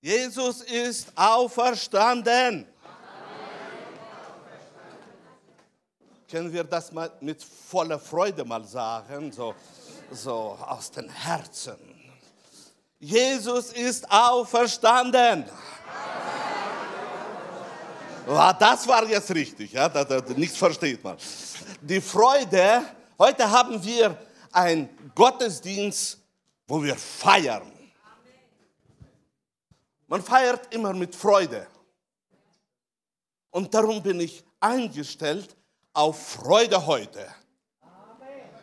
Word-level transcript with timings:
Jesus 0.00 0.60
ist 0.62 1.12
auferstanden. 1.16 2.66
Können 6.30 6.52
wir 6.52 6.64
das 6.64 6.92
mal 6.92 7.10
mit 7.20 7.42
voller 7.42 7.98
Freude 7.98 8.44
mal 8.44 8.64
sagen, 8.64 9.30
so, 9.30 9.54
so 10.10 10.58
aus 10.60 10.90
dem 10.90 11.08
Herzen. 11.08 11.76
Jesus 12.98 13.72
ist 13.72 14.10
auferstanden. 14.10 15.44
Ja, 18.26 18.52
das 18.52 18.88
war 18.88 19.06
jetzt 19.06 19.32
richtig, 19.32 19.72
ja, 19.72 19.88
da, 19.88 20.02
da, 20.02 20.20
nichts 20.34 20.56
versteht 20.56 21.02
man. 21.04 21.16
Die 21.80 22.00
Freude, 22.00 22.82
heute 23.18 23.48
haben 23.48 23.82
wir 23.84 24.18
einen 24.50 24.88
Gottesdienst, 25.14 26.18
wo 26.66 26.82
wir 26.82 26.96
feiern. 26.96 27.75
Man 30.06 30.22
feiert 30.22 30.72
immer 30.72 30.92
mit 30.92 31.14
Freude. 31.14 31.66
Und 33.50 33.72
darum 33.74 34.02
bin 34.02 34.20
ich 34.20 34.44
eingestellt 34.60 35.56
auf 35.92 36.28
Freude 36.28 36.84
heute. 36.86 37.26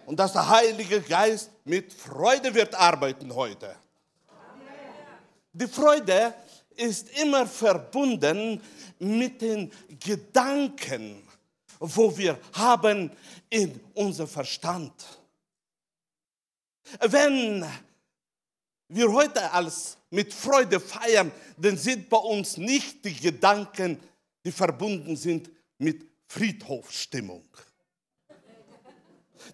Und 0.05 0.17
dass 0.19 0.33
der 0.33 0.47
Heilige 0.47 1.01
Geist 1.01 1.51
mit 1.65 1.91
Freude 1.93 2.53
wird 2.53 2.75
arbeiten 2.75 3.33
heute. 3.33 3.75
Die 5.53 5.67
Freude 5.67 6.33
ist 6.75 7.09
immer 7.19 7.45
verbunden 7.45 8.61
mit 8.99 9.41
den 9.41 9.71
Gedanken, 9.99 11.27
wo 11.79 12.15
wir 12.17 12.39
haben 12.53 13.11
in 13.49 13.79
unser 13.93 14.27
Verstand. 14.27 14.93
Wenn 16.99 17.65
wir 18.95 19.11
heute 19.11 19.51
als 19.51 19.97
mit 20.09 20.33
Freude 20.33 20.79
feiern, 20.79 21.31
dann 21.57 21.77
sind 21.77 22.09
bei 22.09 22.17
uns 22.17 22.57
nicht 22.57 23.03
die 23.03 23.15
Gedanken, 23.15 23.99
die 24.45 24.51
verbunden 24.51 25.15
sind 25.15 25.49
mit 25.77 26.05
Friedhofsstimmung. 26.27 27.43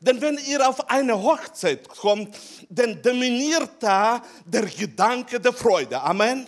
Denn 0.02 0.22
wenn 0.22 0.38
ihr 0.48 0.68
auf 0.68 0.90
eine 0.90 1.22
Hochzeit 1.22 1.88
kommt, 1.90 2.38
dann 2.70 3.02
dominiert 3.02 3.72
da 3.80 4.24
der 4.46 4.66
Gedanke 4.66 5.40
der 5.40 5.54
Freude. 5.54 6.00
Amen. 6.00 6.30
Amen. 6.30 6.48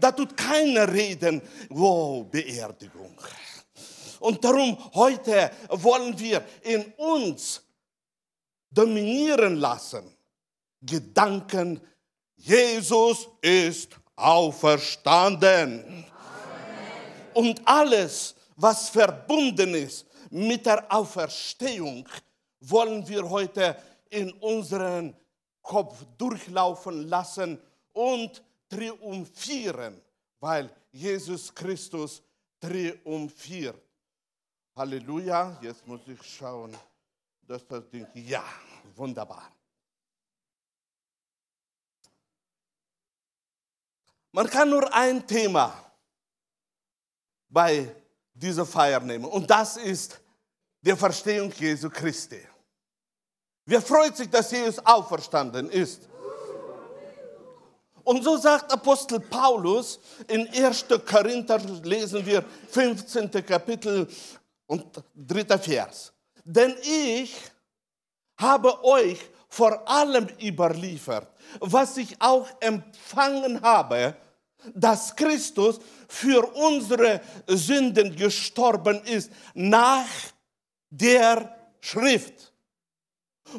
Da 0.00 0.12
tut 0.12 0.36
keiner 0.36 0.92
reden, 0.92 1.42
wow, 1.68 2.24
Beerdigung. 2.24 3.14
Und 4.20 4.44
darum 4.44 4.78
heute 4.94 5.50
wollen 5.68 6.18
wir 6.18 6.44
in 6.62 6.84
uns 6.96 7.62
dominieren 8.70 9.56
lassen. 9.56 10.04
Gedanken 10.82 11.80
Jesus 12.36 13.28
ist 13.40 13.96
auferstanden. 14.16 15.84
Amen. 15.84 16.04
Und 17.34 17.62
alles, 17.64 18.34
was 18.56 18.88
verbunden 18.88 19.74
ist 19.74 20.06
mit 20.30 20.66
der 20.66 20.92
Auferstehung, 20.92 22.08
wollen 22.60 23.06
wir 23.06 23.28
heute 23.28 23.76
in 24.10 24.32
unseren 24.32 25.16
Kopf 25.60 26.04
durchlaufen 26.18 27.08
lassen 27.08 27.60
und 27.92 28.42
triumphieren, 28.68 30.00
weil 30.40 30.68
Jesus 30.90 31.54
Christus 31.54 32.22
triumphiert. 32.58 33.80
Halleluja, 34.74 35.58
jetzt 35.62 35.86
muss 35.86 36.00
ich 36.08 36.22
schauen, 36.22 36.76
dass 37.46 37.64
das 37.68 37.88
Ding, 37.88 38.06
ja, 38.14 38.42
wunderbar. 38.96 39.52
Man 44.32 44.48
kann 44.48 44.70
nur 44.70 44.92
ein 44.92 45.26
Thema 45.26 45.74
bei 47.48 47.94
dieser 48.32 48.64
Feier 48.64 49.00
nehmen 49.00 49.26
und 49.26 49.48
das 49.48 49.76
ist 49.76 50.18
die 50.80 50.96
Verstehung 50.96 51.52
Jesu 51.52 51.90
Christi. 51.90 52.40
Wer 53.66 53.82
freut 53.82 54.16
sich, 54.16 54.28
dass 54.28 54.50
Jesus 54.50 54.84
auferstanden 54.84 55.70
ist? 55.70 56.08
Und 58.04 58.24
so 58.24 58.36
sagt 58.36 58.72
Apostel 58.72 59.20
Paulus 59.20 60.00
in 60.26 60.48
1. 60.48 60.86
Korinther, 61.06 61.58
lesen 61.84 62.24
wir 62.26 62.42
15. 62.70 63.30
Kapitel 63.46 64.08
und 64.66 64.84
3. 65.14 65.58
Vers. 65.58 66.12
Denn 66.44 66.74
ich 66.82 67.36
habe 68.38 68.82
euch 68.82 69.20
vor 69.48 69.88
allem 69.88 70.26
überliefert, 70.42 71.31
was 71.60 71.96
ich 71.96 72.20
auch 72.20 72.48
empfangen 72.60 73.60
habe, 73.62 74.16
dass 74.74 75.14
Christus 75.16 75.80
für 76.08 76.44
unsere 76.54 77.20
Sünden 77.46 78.14
gestorben 78.14 79.02
ist 79.04 79.30
nach 79.54 80.06
der 80.90 81.56
Schrift. 81.80 82.52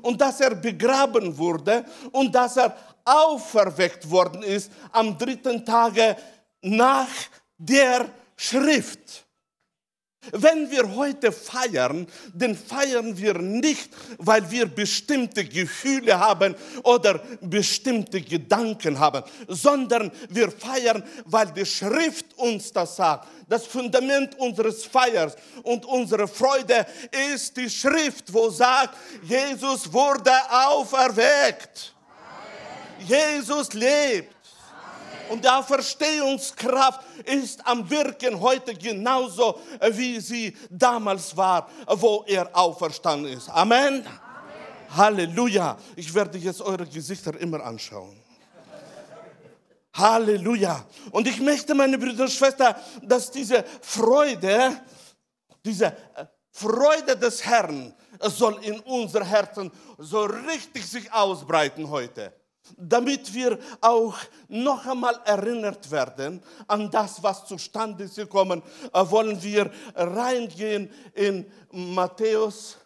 Und 0.02 0.20
dass 0.22 0.40
er 0.40 0.56
begraben 0.56 1.38
wurde 1.38 1.86
und 2.12 2.34
dass 2.34 2.58
er 2.58 2.76
auferweckt 3.06 4.10
worden 4.10 4.42
ist 4.42 4.72
am 4.92 5.18
dritten 5.18 5.66
Tage 5.66 6.16
nach 6.62 7.10
der 7.58 8.10
Schrift. 8.36 9.23
Wenn 10.32 10.72
wir 10.72 10.96
heute 10.96 11.32
feiern, 11.32 12.08
dann 12.34 12.56
feiern 12.56 13.18
wir 13.18 13.38
nicht, 13.40 13.90
weil 14.18 14.50
wir 14.50 14.66
bestimmte 14.66 15.44
Gefühle 15.44 16.18
haben 16.18 16.56
oder 16.84 17.20
bestimmte 17.42 18.22
Gedanken 18.22 19.00
haben, 19.00 19.24
sondern 19.48 20.12
wir 20.30 20.50
feiern, 20.52 21.04
weil 21.26 21.48
die 21.52 21.66
Schrift 21.66 22.38
uns 22.38 22.72
das 22.72 22.96
sagt. 22.96 23.28
Das 23.50 23.68
Fundament 23.68 24.40
unseres 24.40 24.86
Feiers 24.86 25.36
und 25.64 25.86
unserer 25.86 26.28
Freude 26.28 26.86
ist 27.34 27.58
die 27.58 27.70
Schrift, 27.70 28.34
wo 28.34 28.50
sagt, 28.50 28.98
Jesus 29.24 29.92
wurde 29.92 30.32
auferweckt. 30.50 31.94
Jesus 33.06 33.74
lebt. 33.74 34.33
Und 35.30 35.44
die 35.44 35.50
Auferstehungskraft 35.50 37.02
ist 37.26 37.66
am 37.66 37.90
Wirken 37.90 38.40
heute 38.40 38.74
genauso, 38.74 39.60
wie 39.92 40.20
sie 40.20 40.56
damals 40.70 41.36
war, 41.36 41.70
wo 41.88 42.24
er 42.28 42.50
auferstanden 42.56 43.32
ist. 43.34 43.50
Amen. 43.50 44.06
Amen. 44.06 44.08
Halleluja. 44.96 45.78
Ich 45.96 46.14
werde 46.14 46.38
jetzt 46.38 46.62
eure 46.62 46.86
Gesichter 46.86 47.40
immer 47.40 47.64
anschauen. 47.64 48.22
Halleluja. 49.94 50.86
Und 51.12 51.28
ich 51.28 51.40
möchte, 51.40 51.76
meine 51.76 51.98
Brüder 51.98 52.24
und 52.24 52.32
Schwestern, 52.32 52.76
dass 53.04 53.30
diese 53.30 53.64
Freude, 53.82 54.82
diese 55.64 55.86
äh, 55.86 56.26
Freude 56.52 57.16
des 57.16 57.44
Herrn 57.46 57.94
soll 58.20 58.64
in 58.64 58.80
unser 58.82 59.24
Herzen 59.24 59.72
so 59.98 60.24
richtig 60.24 60.86
sich 60.86 61.12
ausbreiten 61.12 61.90
heute 61.90 62.34
damit 62.78 63.34
wir 63.34 63.60
auch 63.82 64.18
noch 64.48 64.86
einmal 64.86 65.20
erinnert 65.26 65.90
werden 65.92 66.42
an 66.68 66.90
das, 66.90 67.22
was 67.22 67.46
zustande 67.46 68.06
ist 68.06 68.16
gekommen, 68.16 68.62
äh, 68.94 69.10
wollen 69.10 69.42
wir 69.42 69.72
reingehen 69.96 70.92
in 71.14 71.52
Matthäus 71.72 72.78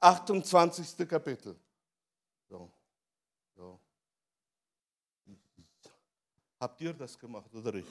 28. 0.00 1.08
Kapitel. 1.08 1.56
So. 2.48 2.70
So. 3.56 3.80
Habt 6.60 6.80
ihr 6.80 6.92
das 6.92 7.18
gemacht 7.18 7.52
oder 7.54 7.74
ich? 7.74 7.86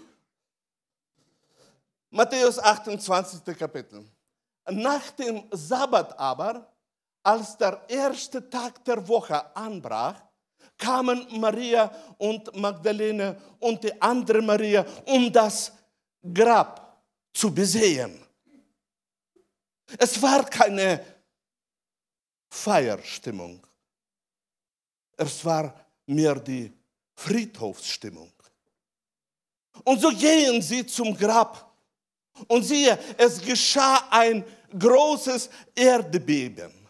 Matthäus 2.09 2.59
28. 2.59 3.57
Kapitel. 3.57 4.05
Nach 4.69 5.09
dem 5.11 5.47
Sabbat 5.51 6.17
aber 6.17 6.71
als 7.27 7.57
der 7.57 7.81
erste 7.89 8.49
Tag 8.49 8.85
der 8.85 9.05
Woche 9.05 9.53
anbrach, 9.53 10.15
kamen 10.77 11.27
Maria 11.41 11.91
und 12.17 12.55
Magdalene 12.55 13.37
und 13.59 13.83
die 13.83 14.01
andere 14.01 14.41
Maria, 14.41 14.85
um 15.05 15.29
das 15.29 15.73
Grab 16.33 17.03
zu 17.33 17.53
besehen. 17.53 18.17
Es 19.97 20.21
war 20.21 20.45
keine 20.45 21.03
Feierstimmung. 22.49 23.65
Es 25.17 25.43
war 25.43 25.85
mehr 26.05 26.35
die 26.35 26.71
Friedhofsstimmung. 27.13 28.31
Und 29.83 29.99
so 29.99 30.11
gehen 30.11 30.61
sie 30.61 30.85
zum 30.85 31.13
Grab. 31.17 31.75
Und 32.47 32.63
siehe, 32.63 32.97
es 33.17 33.41
geschah 33.41 34.07
ein 34.11 34.45
großes 34.79 35.49
Erdbeben 35.75 36.86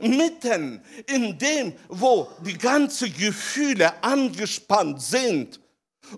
mitten 0.00 0.82
in 1.06 1.38
dem, 1.38 1.74
wo 1.88 2.28
die 2.44 2.56
ganzen 2.58 3.12
Gefühle 3.12 4.02
angespannt 4.02 5.00
sind 5.02 5.60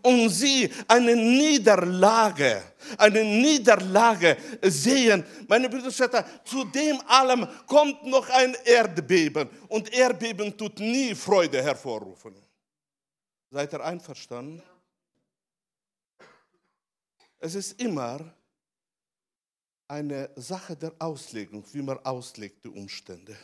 und 0.02 0.28
sie 0.30 0.70
eine 0.88 1.14
Niederlage, 1.14 2.62
eine 2.98 3.24
Niederlage 3.24 4.36
sehen. 4.62 5.24
Meine 5.48 5.68
Brüder 5.68 5.86
und 5.86 5.94
Schwestern, 5.94 6.24
zu 6.44 6.64
dem 6.64 7.00
allem 7.06 7.46
kommt 7.66 8.04
noch 8.04 8.28
ein 8.30 8.56
Erdbeben 8.64 9.48
und 9.68 9.92
Erdbeben 9.92 10.56
tut 10.56 10.78
nie 10.80 11.14
Freude 11.14 11.62
hervorrufen. 11.62 12.34
Seid 13.50 13.72
ihr 13.72 13.84
einverstanden? 13.84 14.62
Es 17.38 17.54
ist 17.54 17.80
immer 17.80 18.34
eine 19.88 20.30
Sache 20.34 20.76
der 20.76 20.92
Auslegung, 20.98 21.64
wie 21.72 21.82
man 21.82 21.98
auslegt 22.00 22.64
die 22.64 22.68
Umstände. 22.68 23.36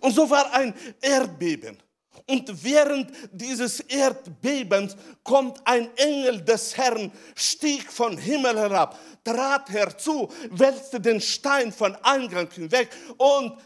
Und 0.00 0.12
so 0.12 0.28
war 0.28 0.52
ein 0.52 0.74
Erdbeben. 1.00 1.78
Und 2.26 2.62
während 2.62 3.10
dieses 3.32 3.80
Erdbebens 3.80 4.96
kommt 5.22 5.66
ein 5.66 5.88
Engel 5.96 6.42
des 6.42 6.76
Herrn, 6.76 7.10
stieg 7.34 7.90
von 7.90 8.18
Himmel 8.18 8.58
herab, 8.58 8.98
trat 9.24 9.70
herzu, 9.70 10.30
wälzte 10.50 11.00
den 11.00 11.20
Stein 11.20 11.72
von 11.72 11.96
Eingang 12.02 12.50
hinweg 12.50 12.90
und 13.16 13.58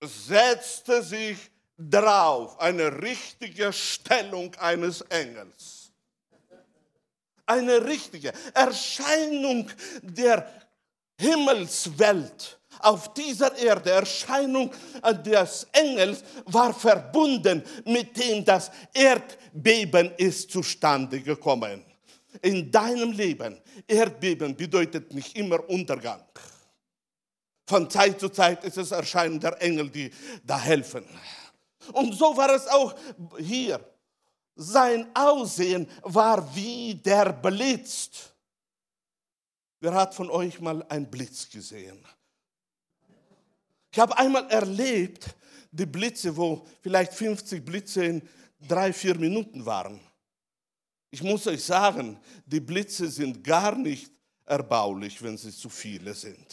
setzte 0.00 1.02
sich 1.02 1.38
drauf. 1.78 2.58
Eine 2.60 3.00
richtige 3.02 3.72
Stellung 3.72 4.54
eines 4.56 5.02
Engels. 5.02 5.92
Eine 7.46 7.84
richtige 7.84 8.32
Erscheinung 8.52 9.70
der 10.02 10.50
Himmelswelt 11.18 12.57
auf 12.80 13.12
dieser 13.14 13.56
Erde, 13.56 13.90
Erscheinung 13.90 14.70
des 15.24 15.66
Engels, 15.72 16.22
war 16.46 16.72
verbunden 16.72 17.62
mit 17.84 18.16
dem 18.16 18.44
das 18.44 18.70
Erdbeben 18.92 20.12
ist 20.16 20.50
zustande 20.50 21.20
gekommen. 21.20 21.84
In 22.42 22.70
deinem 22.70 23.12
Leben, 23.12 23.60
Erdbeben 23.86 24.54
bedeutet 24.54 25.12
nicht 25.12 25.36
immer 25.36 25.68
Untergang. 25.68 26.22
Von 27.66 27.90
Zeit 27.90 28.18
zu 28.18 28.30
Zeit 28.30 28.64
ist 28.64 28.78
es 28.78 28.92
Erscheinen 28.92 29.38
der 29.38 29.60
Engel, 29.60 29.90
die 29.90 30.10
da 30.44 30.58
helfen. 30.58 31.04
Und 31.92 32.14
so 32.14 32.36
war 32.36 32.54
es 32.54 32.66
auch 32.66 32.94
hier. 33.38 33.80
Sein 34.54 35.08
Aussehen 35.14 35.88
war 36.02 36.54
wie 36.54 36.94
der 36.94 37.32
Blitz. 37.32 38.10
Wer 39.80 39.94
hat 39.94 40.14
von 40.14 40.30
euch 40.30 40.60
mal 40.60 40.82
einen 40.88 41.10
Blitz 41.10 41.48
gesehen? 41.48 42.04
Ich 43.90 43.98
habe 43.98 44.16
einmal 44.18 44.48
erlebt, 44.50 45.34
die 45.70 45.86
Blitze, 45.86 46.36
wo 46.36 46.66
vielleicht 46.80 47.12
50 47.12 47.64
Blitze 47.64 48.04
in 48.04 48.28
drei, 48.66 48.92
vier 48.92 49.16
Minuten 49.16 49.64
waren. 49.64 50.00
Ich 51.10 51.22
muss 51.22 51.46
euch 51.46 51.64
sagen, 51.64 52.18
die 52.44 52.60
Blitze 52.60 53.08
sind 53.08 53.42
gar 53.42 53.74
nicht 53.74 54.12
erbaulich, 54.44 55.22
wenn 55.22 55.36
sie 55.36 55.54
zu 55.54 55.68
viele 55.68 56.12
sind. 56.14 56.46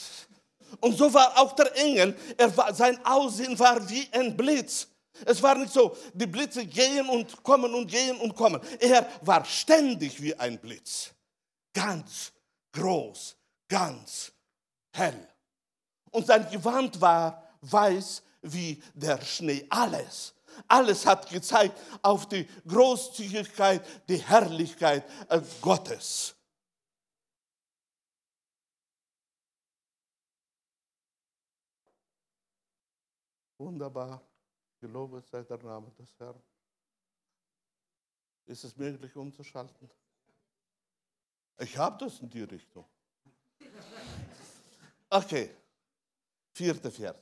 Und 0.79 0.97
so 0.97 1.13
war 1.13 1.37
auch 1.37 1.53
der 1.53 1.75
Engel, 1.77 2.15
war, 2.55 2.73
sein 2.73 3.03
Aussehen 3.05 3.57
war 3.59 3.87
wie 3.89 4.07
ein 4.11 4.35
Blitz. 4.35 4.87
Es 5.25 5.41
war 5.41 5.55
nicht 5.55 5.71
so, 5.71 5.95
die 6.13 6.27
Blitze 6.27 6.65
gehen 6.65 7.07
und 7.07 7.41
kommen 7.41 7.73
und 7.73 7.87
gehen 7.87 8.17
und 8.17 8.35
kommen. 8.35 8.59
Er 8.79 9.09
war 9.21 9.43
ständig 9.45 10.21
wie 10.21 10.35
ein 10.35 10.57
Blitz. 10.57 11.11
Ganz 11.73 12.33
groß, 12.73 13.35
ganz 13.67 14.31
hell 14.91 15.34
und 16.15 16.25
sein 16.25 16.49
Gewand 16.49 16.99
war 17.01 17.43
weiß 17.61 18.23
wie 18.41 18.81
der 18.93 19.21
Schnee. 19.21 19.65
Alles, 19.69 20.33
alles 20.67 21.05
hat 21.05 21.29
gezeigt 21.29 21.77
auf 22.01 22.27
die 22.27 22.47
Großzügigkeit, 22.65 23.85
die 24.07 24.17
Herrlichkeit 24.17 25.03
äh, 25.29 25.41
Gottes. 25.61 26.33
Wunderbar. 33.57 34.21
Gelobet 34.79 35.27
sei 35.27 35.43
der 35.43 35.57
Name 35.57 35.91
des 35.99 36.17
Herrn. 36.19 36.41
Ist 38.45 38.63
es 38.63 38.77
möglich 38.77 39.15
umzuschalten? 39.15 39.89
Ich 41.57 41.75
habe 41.77 41.97
das 41.97 42.19
in 42.19 42.29
die 42.29 42.43
Richtung. 42.43 42.85
Okay. 45.09 45.49
Vierte 46.55 46.89
Vers. 46.89 47.17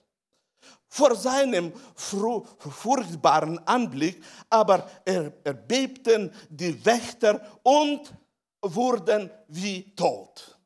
Vor 0.88 1.15
seinem 1.15 1.74
furchtbaren 1.95 3.57
Anblick 3.68 4.24
aber 4.47 4.88
erbebten 5.03 6.31
die 6.50 6.85
Wächter 6.85 7.59
und 7.63 8.13
wurden 8.62 9.31
wie 9.47 9.94
tot. 9.95 10.57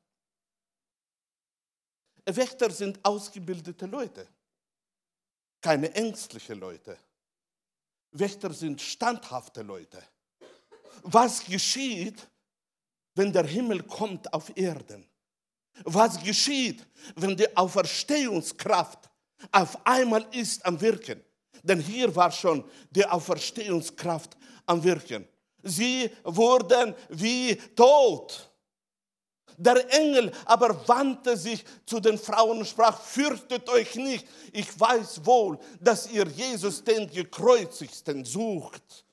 Wächter 2.25 2.69
sind 2.69 2.99
ausgebildete 3.03 3.85
Leute, 3.85 4.27
keine 5.61 5.93
ängstlichen 5.95 6.59
Leute. 6.59 6.97
Wächter 8.11 8.53
sind 8.53 8.81
standhafte 8.81 9.61
Leute. 9.61 10.03
Was 11.03 11.45
geschieht, 11.45 12.27
wenn 13.15 13.31
der 13.31 13.45
Himmel 13.45 13.81
kommt 13.83 14.31
auf 14.33 14.55
Erden? 14.57 15.09
Was 15.83 16.21
geschieht, 16.23 16.85
wenn 17.15 17.35
die 17.35 17.55
Auferstehungskraft 17.55 19.09
auf 19.51 19.77
einmal 19.85 20.25
ist 20.31 20.65
am 20.65 20.79
Wirken? 20.79 21.23
Denn 21.63 21.79
hier 21.79 22.15
war 22.15 22.31
schon 22.31 22.63
die 22.91 23.05
Auferstehungskraft 23.05 24.37
am 24.65 24.83
Wirken. 24.83 25.27
Sie 25.63 26.09
wurden 26.23 26.95
wie 27.09 27.55
tot. 27.75 28.49
Der 29.59 29.91
Engel 29.91 30.31
aber 30.45 30.87
wandte 30.87 31.35
sich 31.35 31.65
zu 31.85 31.99
den 31.99 32.19
Frauen 32.19 32.59
und 32.59 32.67
sprach, 32.67 33.01
fürchtet 33.01 33.67
euch 33.69 33.95
nicht, 33.95 34.27
ich 34.53 34.79
weiß 34.79 35.25
wohl, 35.25 35.57
dass 35.79 36.11
ihr 36.11 36.27
Jesus 36.27 36.83
den 36.83 37.09
gekreuzigsten 37.09 38.23
sucht. 38.23 39.06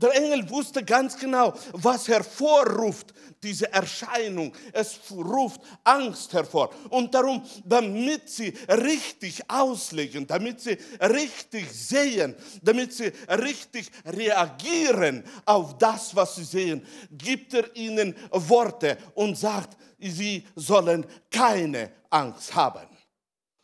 Der 0.00 0.14
Engel 0.14 0.48
wusste 0.48 0.84
ganz 0.84 1.18
genau, 1.18 1.52
was 1.72 2.06
hervorruft 2.06 3.12
diese 3.42 3.72
Erscheinung. 3.72 4.54
Es 4.72 5.00
ruft 5.10 5.60
Angst 5.82 6.32
hervor. 6.32 6.70
Und 6.90 7.12
darum, 7.12 7.44
damit 7.64 8.28
sie 8.28 8.54
richtig 8.68 9.42
auslegen, 9.50 10.24
damit 10.24 10.60
sie 10.60 10.78
richtig 11.00 11.70
sehen, 11.72 12.36
damit 12.62 12.92
sie 12.92 13.12
richtig 13.28 13.90
reagieren 14.04 15.24
auf 15.44 15.76
das, 15.78 16.14
was 16.14 16.36
sie 16.36 16.44
sehen, 16.44 16.86
gibt 17.10 17.54
er 17.54 17.74
ihnen 17.74 18.14
Worte 18.30 18.98
und 19.14 19.36
sagt, 19.36 19.76
sie 19.98 20.46
sollen 20.54 21.04
keine 21.28 21.90
Angst 22.08 22.54
haben. 22.54 22.86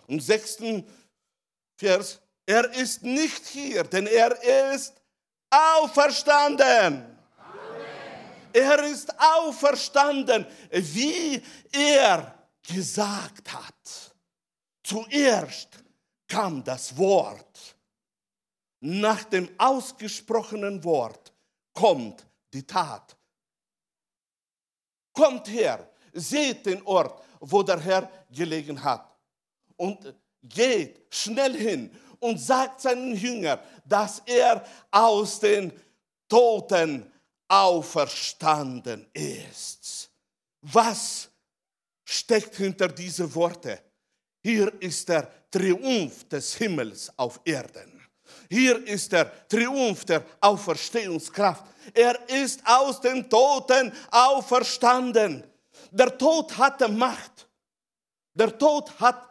Im 0.08 0.18
sechsten 0.18 0.84
Vers, 1.76 2.20
er 2.44 2.72
ist 2.74 3.04
nicht 3.04 3.46
hier, 3.46 3.84
denn 3.84 4.08
er 4.08 4.74
ist 4.74 4.94
auferstanden. 5.54 7.18
Er 8.52 8.84
ist 8.84 9.12
auferstanden, 9.18 10.46
wie 10.70 11.42
er 11.72 12.34
gesagt 12.62 13.52
hat. 13.52 14.14
Zuerst 14.82 15.70
kam 16.28 16.62
das 16.62 16.96
Wort. 16.96 17.76
Nach 18.80 19.24
dem 19.24 19.48
ausgesprochenen 19.58 20.82
Wort 20.84 21.32
kommt 21.72 22.26
die 22.52 22.66
Tat. 22.66 23.16
Kommt 25.12 25.48
her, 25.48 25.90
seht 26.12 26.66
den 26.66 26.82
Ort, 26.86 27.24
wo 27.40 27.62
der 27.62 27.80
Herr 27.80 28.10
gelegen 28.30 28.82
hat. 28.82 29.16
Und 29.76 30.14
geht 30.42 31.06
schnell 31.10 31.56
hin 31.56 31.90
und 32.24 32.40
sagt 32.40 32.80
seinen 32.80 33.14
Jüngern, 33.14 33.58
dass 33.84 34.22
er 34.24 34.64
aus 34.90 35.40
den 35.40 35.70
Toten 36.26 37.12
auferstanden 37.46 39.06
ist. 39.12 40.10
Was 40.62 41.28
steckt 42.02 42.56
hinter 42.56 42.88
diese 42.88 43.32
Worte? 43.34 43.78
Hier 44.42 44.72
ist 44.80 45.06
der 45.06 45.30
Triumph 45.50 46.26
des 46.30 46.54
Himmels 46.54 47.12
auf 47.18 47.40
Erden. 47.44 48.00
Hier 48.48 48.82
ist 48.86 49.12
der 49.12 49.46
Triumph 49.46 50.06
der 50.06 50.24
Auferstehungskraft. 50.40 51.62
Er 51.92 52.26
ist 52.30 52.62
aus 52.66 53.02
den 53.02 53.28
Toten 53.28 53.92
auferstanden. 54.10 55.44
Der 55.90 56.16
Tod 56.16 56.56
hatte 56.56 56.88
Macht. 56.88 57.46
Der 58.32 58.56
Tod 58.56 58.98
hat 58.98 59.28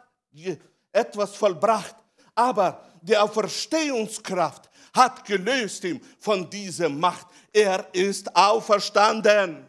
etwas 0.92 1.34
vollbracht. 1.34 2.03
Aber 2.34 2.80
die 3.00 3.16
Auferstehungskraft 3.16 4.70
hat 4.94 5.24
gelöst 5.24 5.84
ihn 5.84 6.00
von 6.18 6.48
dieser 6.48 6.88
Macht. 6.88 7.26
Er 7.52 7.86
ist 7.92 8.34
auferstanden. 8.34 9.32
Amen. 9.32 9.66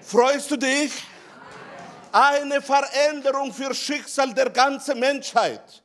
Freust 0.00 0.50
du 0.50 0.56
dich? 0.56 0.92
Eine 2.12 2.62
Veränderung 2.62 3.52
für 3.52 3.74
Schicksal 3.74 4.32
der 4.34 4.50
ganzen 4.50 4.98
Menschheit. 4.98 5.82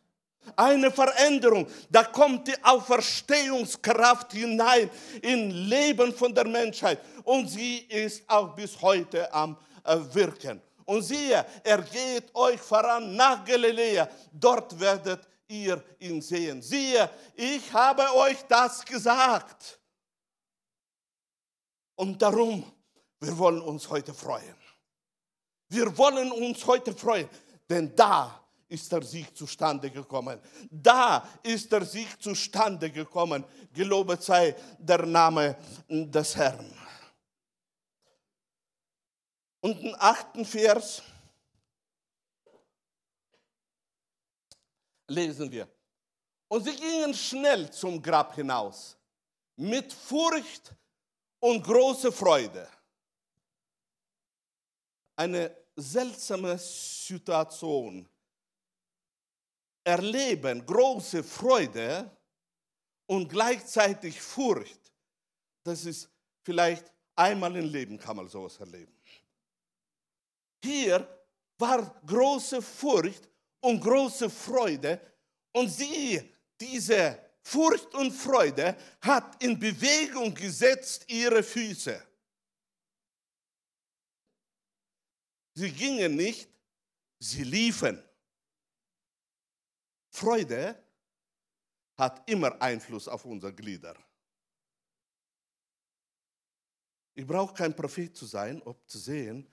Eine 0.55 0.91
Veränderung. 0.91 1.67
Da 1.89 2.03
kommt 2.03 2.47
die 2.47 2.63
Auferstehungskraft 2.63 4.33
hinein 4.33 4.89
in 5.21 5.51
Leben 5.51 6.13
von 6.13 6.33
der 6.33 6.47
Menschheit. 6.47 6.99
Und 7.23 7.49
sie 7.49 7.77
ist 7.89 8.23
auch 8.27 8.55
bis 8.55 8.81
heute 8.81 9.31
am 9.33 9.57
äh, 9.83 9.97
Wirken. 10.11 10.61
Und 10.85 11.01
siehe, 11.01 11.45
er 11.63 11.81
geht 11.81 12.33
euch 12.35 12.59
voran 12.59 13.15
nach 13.15 13.43
Galiläa. 13.45 14.07
Dort 14.31 14.77
werdet 14.79 15.21
ihr 15.21 15.32
ihn 15.99 16.21
sehen. 16.21 16.61
Siehe, 16.61 17.09
ich 17.35 17.71
habe 17.73 18.03
euch 18.15 18.41
das 18.43 18.83
gesagt. 18.85 19.79
Und 21.95 22.21
darum, 22.21 22.63
wir 23.19 23.37
wollen 23.37 23.61
uns 23.61 23.89
heute 23.89 24.13
freuen. 24.13 24.55
Wir 25.69 25.97
wollen 25.97 26.31
uns 26.31 26.65
heute 26.65 26.93
freuen, 26.93 27.29
denn 27.69 27.95
da 27.95 28.43
ist 28.67 28.91
der 28.91 29.03
Sieg 29.03 29.35
zustande 29.37 29.89
gekommen. 29.89 30.39
Da 30.69 31.27
ist 31.43 31.71
der 31.71 31.85
Sieg 31.85 32.21
zustande 32.21 32.89
gekommen. 32.89 33.43
Gelobet 33.71 34.23
sei 34.23 34.55
der 34.79 35.05
Name 35.05 35.55
des 35.87 36.35
Herrn. 36.35 36.73
Und 39.61 39.79
im 39.79 39.95
achten 39.97 40.43
Vers 40.43 41.03
lesen 45.13 45.51
wir. 45.51 45.67
Und 46.47 46.63
sie 46.63 46.75
gingen 46.75 47.13
schnell 47.13 47.71
zum 47.71 48.01
Grab 48.01 48.35
hinaus, 48.35 48.97
mit 49.55 49.91
Furcht 49.91 50.75
und 51.39 51.63
großer 51.63 52.11
Freude. 52.11 52.67
Eine 55.15 55.55
seltsame 55.75 56.57
Situation. 56.57 58.07
Erleben 59.83 60.65
große 60.65 61.23
Freude 61.23 62.09
und 63.05 63.27
gleichzeitig 63.27 64.21
Furcht. 64.21 64.91
Das 65.63 65.85
ist 65.85 66.09
vielleicht 66.41 66.91
einmal 67.15 67.55
im 67.55 67.65
Leben 67.65 67.97
kann 67.97 68.15
man 68.15 68.27
sowas 68.27 68.57
erleben. 68.59 68.93
Hier 70.63 71.05
war 71.57 72.01
große 72.05 72.61
Furcht 72.61 73.29
und 73.63 73.79
große 73.79 74.29
Freude 74.29 74.99
und 75.53 75.69
sie, 75.69 76.21
diese 76.59 77.17
Furcht 77.41 77.93
und 77.95 78.11
Freude, 78.11 78.75
hat 79.01 79.41
in 79.41 79.57
Bewegung 79.57 80.33
gesetzt 80.33 81.05
ihre 81.07 81.41
Füße. 81.41 82.01
Sie 85.55 85.71
gingen 85.71 86.15
nicht, 86.15 86.49
sie 87.19 87.43
liefen. 87.43 88.03
Freude 90.09 90.83
hat 91.95 92.29
immer 92.29 92.61
Einfluss 92.61 93.07
auf 93.07 93.23
unsere 93.23 93.53
Glieder. 93.53 93.95
Ich 97.13 97.25
brauche 97.25 97.53
kein 97.53 97.75
Prophet 97.75 98.15
zu 98.15 98.25
sein, 98.25 98.61
um 98.63 98.75
zu 98.87 98.97
sehen, 98.97 99.47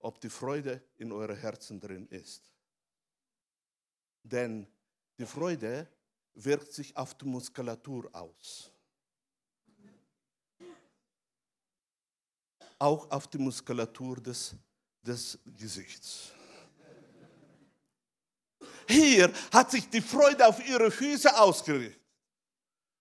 ob 0.00 0.20
die 0.20 0.28
Freude 0.28 0.82
in 0.96 1.12
euren 1.12 1.36
Herzen 1.36 1.80
drin 1.80 2.08
ist. 2.08 2.50
Denn 4.30 4.66
die 5.18 5.26
Freude 5.26 5.88
wirkt 6.34 6.72
sich 6.72 6.96
auf 6.96 7.14
die 7.14 7.24
Muskulatur 7.24 8.08
aus. 8.14 8.70
Auch 12.78 13.10
auf 13.10 13.26
die 13.26 13.38
Muskulatur 13.38 14.16
des 14.20 14.54
des 15.08 15.38
Gesichts. 15.56 16.32
Hier 18.86 19.32
hat 19.52 19.70
sich 19.70 19.88
die 19.88 20.00
Freude 20.00 20.46
auf 20.46 20.66
ihre 20.66 20.90
Füße 20.90 21.38
ausgerichtet. 21.38 22.00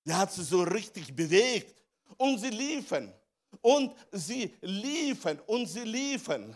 Die 0.05 0.13
hat 0.13 0.31
sie 0.33 0.43
so 0.43 0.63
richtig 0.63 1.15
bewegt. 1.15 1.81
Und 2.17 2.39
sie 2.39 2.49
liefen. 2.49 3.13
Und 3.61 3.95
sie 4.11 4.53
liefen. 4.61 5.39
Und 5.47 5.65
sie 5.67 5.83
liefen. 5.83 6.55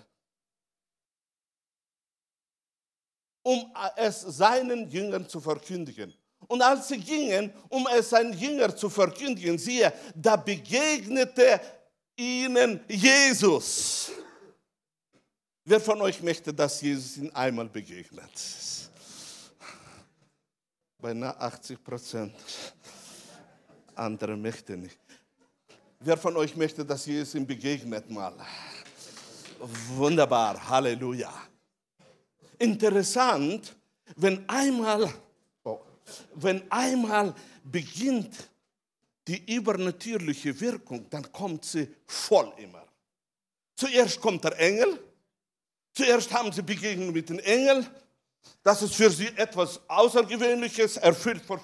Um 3.44 3.72
es 3.96 4.22
seinen 4.22 4.90
Jüngern 4.90 5.28
zu 5.28 5.40
verkündigen. 5.40 6.14
Und 6.48 6.62
als 6.62 6.88
sie 6.88 6.98
gingen, 6.98 7.54
um 7.70 7.88
es 7.96 8.10
seinen 8.10 8.34
Jüngern 8.34 8.76
zu 8.76 8.90
verkündigen, 8.90 9.58
siehe, 9.58 9.92
da 10.16 10.36
begegnete 10.36 11.62
ihnen 12.16 12.82
Jesus. 12.88 14.12
Wer 15.64 15.80
von 15.80 16.02
euch 16.02 16.22
möchte, 16.22 16.54
dass 16.54 16.82
Jesus 16.82 17.18
ihn 17.18 17.32
einmal 17.32 17.70
begegnet? 17.70 18.32
Beinahe 21.00 21.40
80 21.40 21.84
Prozent. 21.84 22.36
Andere 23.96 24.36
möchten 24.36 24.82
nicht. 24.82 25.00
Wer 26.00 26.18
von 26.18 26.36
euch 26.36 26.56
möchte, 26.56 26.84
dass 26.84 27.06
Jesus 27.06 27.36
ihm 27.36 27.46
begegnet 27.46 28.10
mal? 28.10 28.34
Wunderbar, 29.96 30.68
Halleluja. 30.68 31.32
Interessant, 32.62 33.76
wenn 34.16 34.48
einmal, 34.50 35.14
oh, 35.64 35.80
wenn 36.36 36.70
einmal 36.72 37.34
beginnt 37.64 38.50
die 39.28 39.54
übernatürliche 39.54 40.60
Wirkung, 40.60 41.10
dann 41.10 41.32
kommt 41.32 41.66
sie 41.66 41.88
voll 42.06 42.52
immer. 42.58 42.86
Zuerst 43.76 44.20
kommt 44.20 44.44
der 44.44 44.58
Engel, 44.60 45.00
Zuerst 45.94 46.32
haben 46.32 46.52
sie 46.52 46.62
Begegnung 46.62 47.12
mit 47.12 47.30
den 47.30 47.40
Engeln. 47.40 47.88
Das 48.64 48.82
ist 48.82 48.96
für 48.96 49.10
sie 49.10 49.28
etwas 49.28 49.80
Außergewöhnliches, 49.88 50.98
erfüllt 50.98 51.44
von 51.44 51.60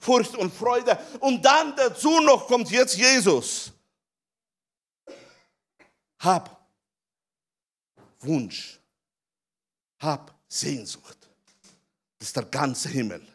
Furcht 0.00 0.36
und 0.36 0.52
Freude. 0.52 0.98
Und 1.20 1.44
dann 1.44 1.74
dazu 1.76 2.20
noch 2.20 2.46
kommt 2.46 2.70
jetzt 2.70 2.96
Jesus. 2.96 3.72
Hab 6.18 6.60
Wunsch, 8.20 8.78
hab 10.02 10.34
Sehnsucht, 10.48 11.30
dass 12.18 12.32
der 12.32 12.44
ganze 12.44 12.88
Himmel 12.88 13.26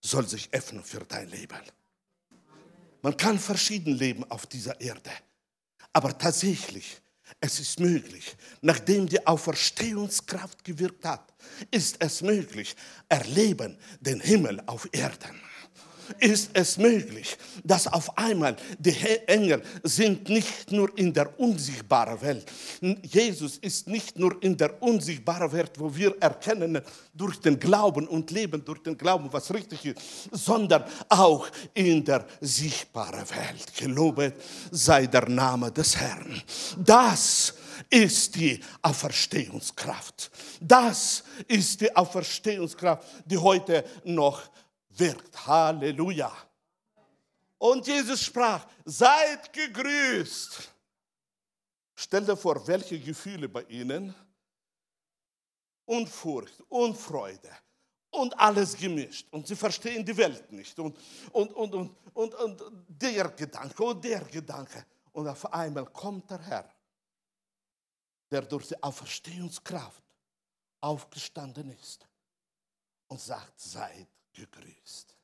soll 0.00 0.26
sich 0.28 0.48
öffnen 0.52 0.84
für 0.84 1.00
dein 1.00 1.28
Leben. 1.28 1.60
Man 3.02 3.16
kann 3.16 3.38
verschieden 3.38 3.94
leben 3.94 4.24
auf 4.30 4.46
dieser 4.46 4.80
Erde, 4.80 5.10
aber 5.92 6.16
tatsächlich 6.16 7.00
es 7.40 7.58
ist 7.58 7.80
möglich, 7.80 8.36
nachdem 8.60 9.08
die 9.08 9.26
Auferstehungskraft 9.26 10.62
gewirkt 10.64 11.04
hat, 11.04 11.32
ist 11.70 11.96
es 11.98 12.20
möglich, 12.20 12.76
erleben 13.08 13.78
den 14.00 14.20
Himmel 14.20 14.62
auf 14.66 14.88
Erden 14.92 15.40
ist 16.18 16.50
es 16.54 16.78
möglich, 16.78 17.36
dass 17.64 17.86
auf 17.86 18.16
einmal 18.16 18.56
die 18.78 18.96
Engel 19.26 19.62
sind 19.82 20.28
nicht 20.28 20.70
nur 20.70 20.96
in 20.98 21.12
der 21.12 21.38
unsichtbaren 21.38 22.20
Welt. 22.20 22.46
Jesus 23.02 23.58
ist 23.58 23.88
nicht 23.88 24.18
nur 24.18 24.42
in 24.42 24.56
der 24.56 24.82
unsichtbaren 24.82 25.50
Welt, 25.52 25.72
wo 25.78 25.94
wir 25.94 26.14
erkennen 26.20 26.80
durch 27.14 27.38
den 27.40 27.58
Glauben 27.58 28.06
und 28.08 28.30
leben 28.30 28.64
durch 28.64 28.82
den 28.82 28.96
Glauben, 28.96 29.28
was 29.32 29.52
richtig 29.52 29.84
ist, 29.86 30.00
sondern 30.30 30.84
auch 31.08 31.48
in 31.74 32.04
der 32.04 32.26
sichtbaren 32.40 33.28
Welt. 33.30 33.72
Gelobet 33.76 34.34
sei 34.70 35.06
der 35.06 35.28
Name 35.28 35.70
des 35.70 35.96
Herrn. 35.96 36.42
Das 36.78 37.54
ist 37.90 38.34
die 38.36 38.60
Auferstehungskraft. 38.80 40.30
Das 40.60 41.24
ist 41.48 41.80
die 41.80 41.94
Auferstehungskraft, 41.94 43.06
die 43.26 43.38
heute 43.38 43.84
noch 44.04 44.42
wirkt. 44.98 45.46
Halleluja. 45.46 46.32
Und 47.58 47.86
Jesus 47.86 48.22
sprach, 48.22 48.66
seid 48.84 49.52
gegrüßt. 49.52 50.72
Stell 51.94 52.24
dir 52.24 52.36
vor, 52.36 52.66
welche 52.66 52.98
Gefühle 52.98 53.48
bei 53.48 53.62
ihnen. 53.64 54.14
Unfurcht, 55.84 56.60
Unfreude 56.68 57.50
und 58.10 58.38
alles 58.38 58.76
gemischt. 58.76 59.26
Und 59.30 59.46
sie 59.46 59.56
verstehen 59.56 60.04
die 60.04 60.16
Welt 60.16 60.50
nicht. 60.52 60.78
Und, 60.78 60.96
und, 61.32 61.52
und, 61.52 61.74
und, 61.74 61.96
und, 62.14 62.34
und 62.34 62.62
der 62.88 63.28
Gedanke 63.30 63.82
und 63.82 64.04
der 64.04 64.20
Gedanke. 64.20 64.84
Und 65.12 65.28
auf 65.28 65.52
einmal 65.52 65.86
kommt 65.86 66.30
der 66.30 66.40
Herr, 66.40 66.68
der 68.30 68.42
durch 68.42 68.68
die 68.68 68.82
Auferstehungskraft 68.82 70.02
aufgestanden 70.80 71.70
ist 71.70 72.06
und 73.08 73.20
sagt, 73.20 73.60
seid 73.60 74.08
gegrüßt. 74.32 75.14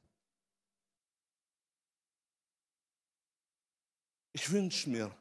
Ich 4.33 4.51
wünsche 4.51 4.91
mir 4.91 5.15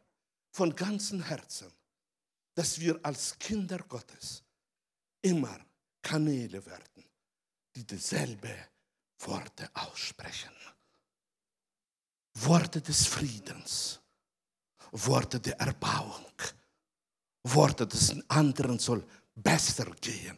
von 0.51 0.75
ganzem 0.75 1.21
Herzen, 1.23 1.71
dass 2.53 2.79
wir 2.79 2.99
als 3.03 3.37
Kinder 3.39 3.79
Gottes 3.79 4.43
immer 5.21 5.59
Kanäle 6.01 6.65
werden, 6.65 7.03
die 7.75 7.85
dieselbe 7.85 8.53
Worte 9.19 9.69
aussprechen. 9.73 10.53
Worte 12.35 12.81
des 12.81 13.07
Friedens, 13.07 13.99
Worte 14.91 15.39
der 15.39 15.59
Erbauung, 15.59 16.33
Worte, 17.43 17.87
dass 17.87 18.11
es 18.11 18.29
anderen 18.29 18.77
soll 18.77 19.05
besser 19.35 19.85
gehen 19.95 20.37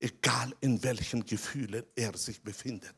egal 0.00 0.54
in 0.60 0.82
welchen 0.82 1.24
Gefühlen 1.24 1.84
er 1.94 2.16
sich 2.16 2.42
befindet. 2.42 2.94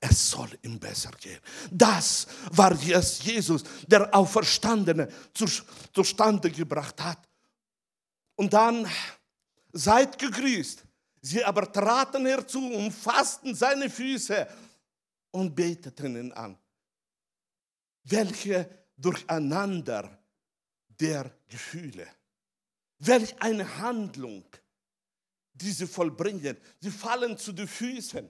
Es 0.00 0.30
soll 0.30 0.50
ihm 0.62 0.78
besser 0.78 1.10
gehen. 1.20 1.40
Das 1.70 2.26
war 2.52 2.74
jetzt 2.74 3.22
Jesus, 3.22 3.62
der 3.86 4.12
Auferstandene 4.14 5.08
zustande 5.92 6.50
gebracht 6.50 7.00
hat. 7.02 7.28
Und 8.34 8.52
dann 8.52 8.88
seid 9.72 10.18
gegrüßt. 10.18 10.84
Sie 11.22 11.44
aber 11.44 11.70
traten 11.70 12.24
herzu, 12.24 12.72
umfassten 12.72 13.54
seine 13.54 13.90
Füße 13.90 14.48
und 15.32 15.54
beteten 15.54 16.16
ihn 16.16 16.32
an. 16.32 16.58
Welche 18.04 18.86
durcheinander 18.96 20.18
der 20.88 21.30
Gefühle. 21.46 22.06
Welch 22.98 23.34
eine 23.40 23.78
Handlung, 23.78 24.44
die 25.52 25.70
sie 25.70 25.86
vollbringen. 25.86 26.56
Sie 26.80 26.90
fallen 26.90 27.36
zu 27.36 27.52
den 27.52 27.68
Füßen. 27.68 28.28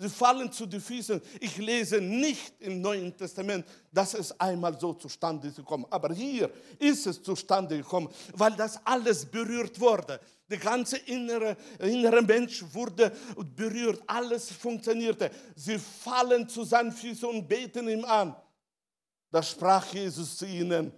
Sie 0.00 0.08
fallen 0.08 0.52
zu 0.52 0.64
den 0.66 0.80
Füßen. 0.80 1.20
Ich 1.40 1.56
lese 1.56 2.00
nicht 2.00 2.54
im 2.60 2.80
Neuen 2.80 3.16
Testament, 3.16 3.66
dass 3.90 4.14
es 4.14 4.38
einmal 4.38 4.78
so 4.78 4.94
zustande 4.94 5.50
gekommen 5.50 5.84
ist. 5.84 5.92
Aber 5.92 6.14
hier 6.14 6.50
ist 6.78 7.06
es 7.08 7.20
zustande 7.20 7.78
gekommen, 7.78 8.08
weil 8.34 8.52
das 8.52 8.78
alles 8.86 9.26
berührt 9.26 9.78
wurde. 9.80 10.20
Der 10.48 10.58
ganze 10.58 10.98
innere, 10.98 11.56
innere 11.80 12.22
Mensch 12.22 12.64
wurde 12.72 13.12
berührt. 13.56 14.00
Alles 14.06 14.52
funktionierte. 14.52 15.32
Sie 15.56 15.78
fallen 15.78 16.48
zu 16.48 16.62
seinen 16.62 16.92
Füßen 16.92 17.28
und 17.28 17.48
beten 17.48 17.88
ihm 17.88 18.04
an. 18.04 18.36
Da 19.30 19.42
sprach 19.42 19.92
Jesus 19.92 20.36
zu 20.36 20.46
ihnen, 20.46 20.92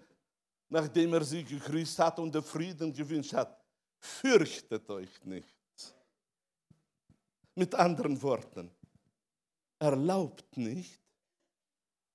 nachdem 0.69 1.15
er 1.15 1.25
sie 1.25 1.43
gegrüßt 1.43 1.99
hat 1.99 2.19
und 2.19 2.35
den 2.35 2.43
Frieden 2.43 2.93
gewünscht 2.93 3.33
hat. 3.33 3.59
Fürchtet 3.99 4.89
euch 4.91 5.25
nicht. 5.25 5.60
Mit 7.61 7.75
anderen 7.75 8.23
Worten, 8.23 8.71
erlaubt 9.79 10.57
nicht, 10.57 10.99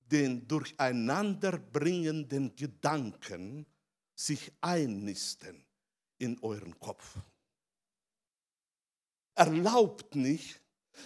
den 0.08 0.48
durcheinanderbringenden 0.48 2.56
Gedanken 2.56 3.68
sich 4.16 4.52
einnisten 4.60 5.64
in 6.18 6.42
euren 6.42 6.80
Kopf. 6.80 7.20
Erlaubt 9.36 10.16
nicht, 10.16 10.60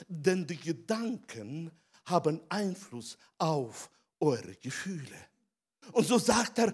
denn 0.08 0.48
die 0.48 0.56
Gedanken 0.56 1.70
haben 2.06 2.40
Einfluss 2.48 3.18
auf 3.40 3.92
eure 4.22 4.56
Gefühle. 4.56 5.18
Und 5.92 6.08
so 6.08 6.18
sagt 6.18 6.60
er, 6.60 6.74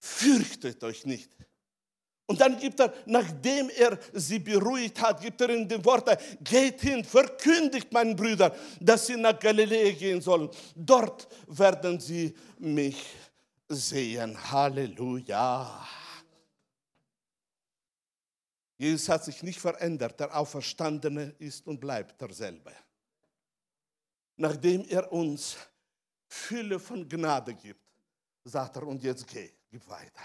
fürchtet 0.00 0.82
euch 0.82 1.06
nicht. 1.06 1.30
Und 2.28 2.38
dann 2.42 2.58
gibt 2.58 2.78
er, 2.78 2.92
nachdem 3.06 3.70
er 3.70 3.98
sie 4.12 4.38
beruhigt 4.38 5.00
hat, 5.00 5.22
gibt 5.22 5.40
er 5.40 5.48
ihnen 5.48 5.66
die 5.66 5.82
Worte, 5.82 6.18
geht 6.42 6.82
hin, 6.82 7.02
verkündigt 7.02 7.90
meinen 7.90 8.14
Brüdern, 8.14 8.52
dass 8.78 9.06
sie 9.06 9.16
nach 9.16 9.38
Galiläa 9.40 9.92
gehen 9.92 10.20
sollen. 10.20 10.50
Dort 10.76 11.26
werden 11.46 11.98
sie 11.98 12.36
mich 12.58 13.02
sehen. 13.66 14.36
Halleluja. 14.52 15.88
Jesus 18.76 19.08
hat 19.08 19.24
sich 19.24 19.42
nicht 19.42 19.58
verändert, 19.58 20.20
der 20.20 20.36
Auferstandene 20.36 21.34
ist 21.38 21.66
und 21.66 21.80
bleibt 21.80 22.20
derselbe. 22.20 22.72
Nachdem 24.36 24.84
er 24.86 25.10
uns 25.10 25.56
Fülle 26.28 26.78
von 26.78 27.08
Gnade 27.08 27.54
gibt, 27.54 27.80
sagt 28.44 28.76
er, 28.76 28.86
und 28.86 29.02
jetzt 29.02 29.26
geh, 29.26 29.50
gib 29.70 29.88
weiter. 29.88 30.22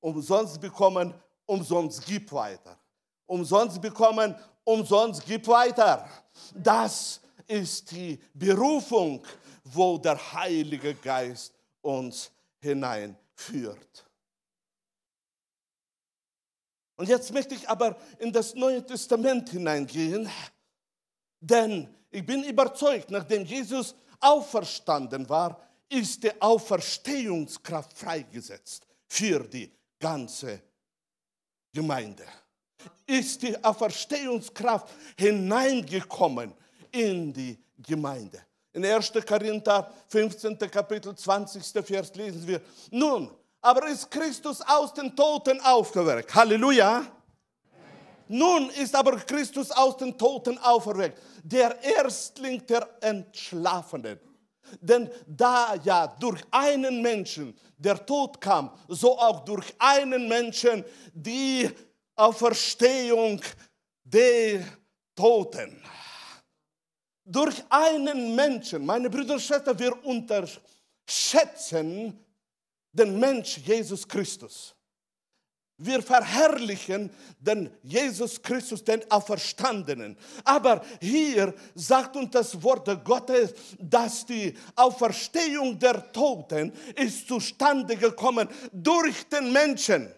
Umsonst 0.00 0.60
bekommen, 0.60 1.14
umsonst 1.50 2.06
gib 2.06 2.30
weiter. 2.30 2.78
Umsonst 3.26 3.82
bekommen, 3.82 4.36
umsonst 4.62 5.24
gib 5.26 5.48
weiter. 5.48 6.08
Das 6.54 7.20
ist 7.46 7.90
die 7.90 8.20
Berufung, 8.32 9.26
wo 9.64 9.98
der 9.98 10.16
Heilige 10.32 10.94
Geist 10.94 11.52
uns 11.80 12.30
hineinführt. 12.60 14.06
Und 16.96 17.08
jetzt 17.08 17.32
möchte 17.32 17.54
ich 17.54 17.68
aber 17.68 17.96
in 18.18 18.32
das 18.32 18.54
Neue 18.54 18.84
Testament 18.86 19.48
hineingehen, 19.48 20.30
denn 21.40 21.92
ich 22.10 22.24
bin 22.24 22.44
überzeugt, 22.44 23.10
nachdem 23.10 23.44
Jesus 23.44 23.96
auferstanden 24.20 25.28
war, 25.28 25.60
ist 25.88 26.22
die 26.22 26.40
Auferstehungskraft 26.40 27.96
freigesetzt 27.96 28.86
für 29.08 29.40
die 29.40 29.72
ganze 29.98 30.69
Gemeinde. 31.72 32.24
Ist 33.06 33.42
die 33.42 33.62
Auferstehungskraft 33.62 34.88
hineingekommen 35.18 36.52
in 36.90 37.32
die 37.32 37.58
Gemeinde. 37.78 38.40
In 38.72 38.84
1. 38.84 39.12
Korinther 39.26 39.92
15. 40.08 40.58
Kapitel 40.58 41.14
20. 41.14 41.84
Vers 41.84 42.14
lesen 42.14 42.46
wir, 42.46 42.60
nun, 42.90 43.30
aber 43.60 43.88
ist 43.88 44.10
Christus 44.10 44.60
aus 44.62 44.94
den 44.94 45.14
Toten 45.14 45.60
aufgeweckt. 45.60 46.34
Halleluja. 46.34 47.04
Nun 48.28 48.70
ist 48.70 48.94
aber 48.94 49.16
Christus 49.18 49.72
aus 49.72 49.96
den 49.96 50.16
Toten 50.16 50.56
auferweckt, 50.58 51.20
der 51.42 51.82
Erstling 51.82 52.64
der 52.64 52.88
Entschlafenen. 53.00 54.20
Denn 54.80 55.10
da 55.26 55.74
ja 55.82 56.06
durch 56.06 56.42
einen 56.50 57.02
Menschen 57.02 57.58
der 57.76 58.04
Tod 58.04 58.40
kam, 58.40 58.70
so 58.88 59.18
auch 59.18 59.44
durch 59.44 59.74
einen 59.78 60.28
Menschen 60.28 60.84
die 61.12 61.70
Auferstehung 62.14 63.40
der 64.04 64.64
Toten. 65.14 65.82
Durch 67.24 67.62
einen 67.70 68.34
Menschen, 68.34 68.84
meine 68.84 69.08
Brüder 69.08 69.34
und 69.34 69.40
Schwestern, 69.40 69.78
wir 69.78 70.04
unterschätzen 70.04 72.18
den 72.92 73.18
Mensch 73.18 73.58
Jesus 73.58 74.06
Christus. 74.06 74.74
Wir 75.82 76.02
verherrlichen 76.02 77.10
den 77.38 77.70
Jesus 77.82 78.42
Christus, 78.42 78.84
den 78.84 79.00
Auferstandenen. 79.10 80.14
Aber 80.44 80.82
hier 81.00 81.54
sagt 81.74 82.16
uns 82.16 82.32
das 82.32 82.62
Wort 82.62 83.02
Gottes, 83.02 83.54
dass 83.78 84.26
die 84.26 84.54
Auferstehung 84.76 85.78
der 85.78 86.12
Toten 86.12 86.70
ist 86.94 87.26
zustande 87.26 87.96
gekommen 87.96 88.46
durch 88.70 89.26
den 89.30 89.54
Menschen. 89.54 90.12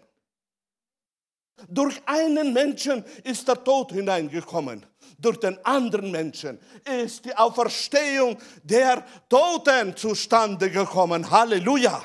Durch 1.69 2.03
einen 2.07 2.53
Menschen 2.53 3.05
ist 3.23 3.47
der 3.47 3.63
Tod 3.63 3.93
hineingekommen. 3.93 4.85
Durch 5.17 5.39
den 5.39 5.65
anderen 5.65 6.11
Menschen 6.11 6.59
ist 7.05 7.25
die 7.25 7.37
Auferstehung 7.37 8.37
der 8.65 9.07
Toten 9.29 9.97
zustande 9.97 10.73
gekommen. 10.73 11.31
Halleluja. 11.31 12.03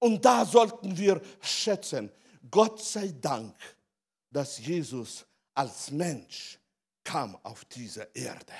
Und 0.00 0.22
da 0.22 0.44
sollten 0.44 0.98
wir 0.98 1.18
schätzen 1.40 2.10
Gott 2.52 2.82
sei 2.82 3.14
Dank, 3.18 3.56
dass 4.30 4.58
Jesus 4.58 5.24
als 5.54 5.90
Mensch 5.90 6.58
kam 7.02 7.34
auf 7.42 7.64
diese 7.64 8.08
Erde. 8.12 8.52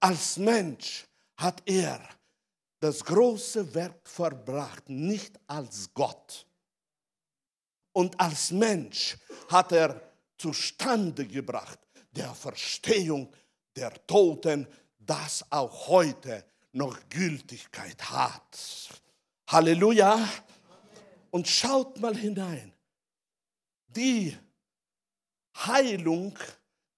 Als 0.00 0.38
Mensch 0.38 1.06
hat 1.36 1.62
er 1.66 2.00
das 2.80 3.04
große 3.04 3.74
Werk 3.74 4.08
verbracht, 4.08 4.88
nicht 4.88 5.38
als 5.46 5.92
Gott. 5.92 6.46
Und 7.92 8.18
als 8.18 8.50
Mensch 8.50 9.18
hat 9.50 9.72
er 9.72 10.00
zustande 10.38 11.26
gebracht, 11.26 11.78
der 12.12 12.34
Verstehung 12.34 13.30
der 13.76 13.92
Toten, 14.06 14.66
das 14.98 15.44
auch 15.50 15.88
heute 15.88 16.46
noch 16.72 16.98
Gültigkeit 17.10 18.02
hat. 18.10 18.58
Halleluja 19.48 20.26
und 21.30 21.46
schaut 21.48 21.98
mal 22.00 22.16
hinein. 22.16 22.72
Die 23.88 24.36
Heilung 25.56 26.38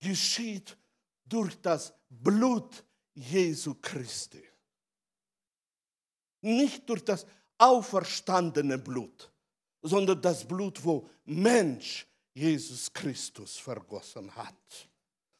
geschieht 0.01 0.77
durch 1.25 1.61
das 1.61 1.93
Blut 2.09 2.85
Jesu 3.15 3.75
Christi. 3.81 4.43
Nicht 6.43 6.89
durch 6.89 7.05
das 7.05 7.27
auferstandene 7.59 8.79
Blut, 8.79 9.33
sondern 9.83 10.21
das 10.21 10.47
Blut, 10.47 10.83
wo 10.85 11.09
Mensch 11.25 12.07
Jesus 12.35 12.93
Christus 12.93 13.57
vergossen 13.59 14.35
hat. 14.35 14.89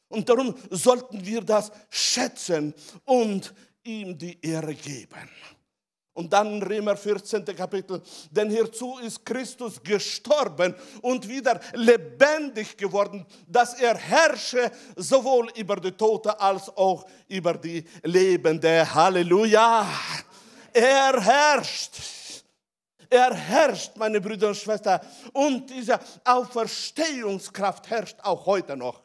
Und 0.07 0.29
darum 0.29 0.55
sollten 0.69 1.25
wir 1.25 1.41
das 1.41 1.71
schätzen 1.89 2.73
und 3.03 3.53
ihm 3.83 4.17
die 4.17 4.39
Ehre 4.41 4.75
geben. 4.75 5.29
Und 6.13 6.31
dann 6.31 6.61
Römer 6.61 6.95
14. 6.95 7.43
Kapitel, 7.55 8.01
denn 8.29 8.51
hierzu 8.51 8.99
ist 8.99 9.25
Christus 9.25 9.81
gestorben 9.81 10.75
und 11.01 11.27
wieder 11.27 11.59
lebendig 11.73 12.77
geworden, 12.77 13.25
dass 13.47 13.73
er 13.79 13.97
herrsche 13.97 14.71
sowohl 14.95 15.49
über 15.55 15.77
die 15.77 15.91
Tote 15.91 16.39
als 16.39 16.69
auch 16.77 17.05
über 17.27 17.55
die 17.55 17.83
Lebende. 18.03 18.93
Halleluja! 18.93 19.87
Er 20.71 21.19
herrscht. 21.21 21.95
Er 23.09 23.33
herrscht, 23.33 23.95
meine 23.95 24.19
Brüder 24.19 24.47
und 24.49 24.57
Schwestern. 24.57 24.99
Und 25.33 25.69
diese 25.69 25.99
Auferstehungskraft 26.23 27.89
herrscht 27.89 28.17
auch 28.23 28.45
heute 28.45 28.75
noch. 28.75 29.01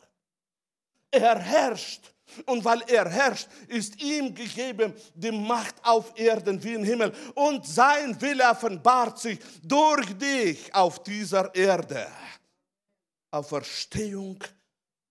Er 1.10 1.38
herrscht. 1.38 2.14
Und 2.46 2.64
weil 2.64 2.82
er 2.88 3.08
herrscht, 3.08 3.48
ist 3.68 4.00
ihm 4.02 4.34
gegeben 4.34 4.94
die 5.14 5.32
Macht 5.32 5.74
auf 5.82 6.18
Erden 6.18 6.62
wie 6.62 6.74
im 6.74 6.84
Himmel. 6.84 7.12
Und 7.34 7.66
sein 7.66 8.20
Wille 8.20 8.48
offenbart 8.48 9.18
sich 9.18 9.38
durch 9.62 10.16
dich 10.18 10.74
auf 10.74 11.02
dieser 11.02 11.54
Erde. 11.54 12.06
Auferstehung 13.30 14.42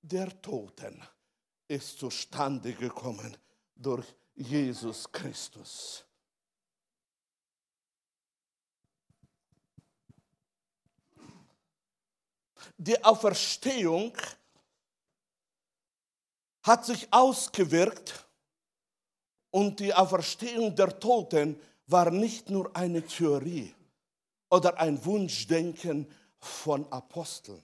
der 0.02 0.42
Toten 0.42 1.02
ist 1.68 2.00
zustande 2.00 2.74
gekommen 2.74 3.36
durch 3.76 4.06
Jesus 4.34 5.12
Christus. 5.12 6.04
Die 12.78 13.04
Auferstehung 13.04 14.16
ist 14.16 14.38
hat 16.68 16.86
sich 16.86 17.08
ausgewirkt 17.12 18.26
und 19.52 19.80
die 19.80 19.94
Auferstehung 19.94 20.76
der 20.76 21.00
Toten 21.00 21.60
war 21.88 22.12
nicht 22.12 22.50
nur 22.50 22.76
eine 22.76 23.02
Theorie 23.02 23.74
oder 24.50 24.78
ein 24.78 25.04
Wunschdenken 25.06 26.06
von 26.40 26.92
Aposteln. 26.92 27.64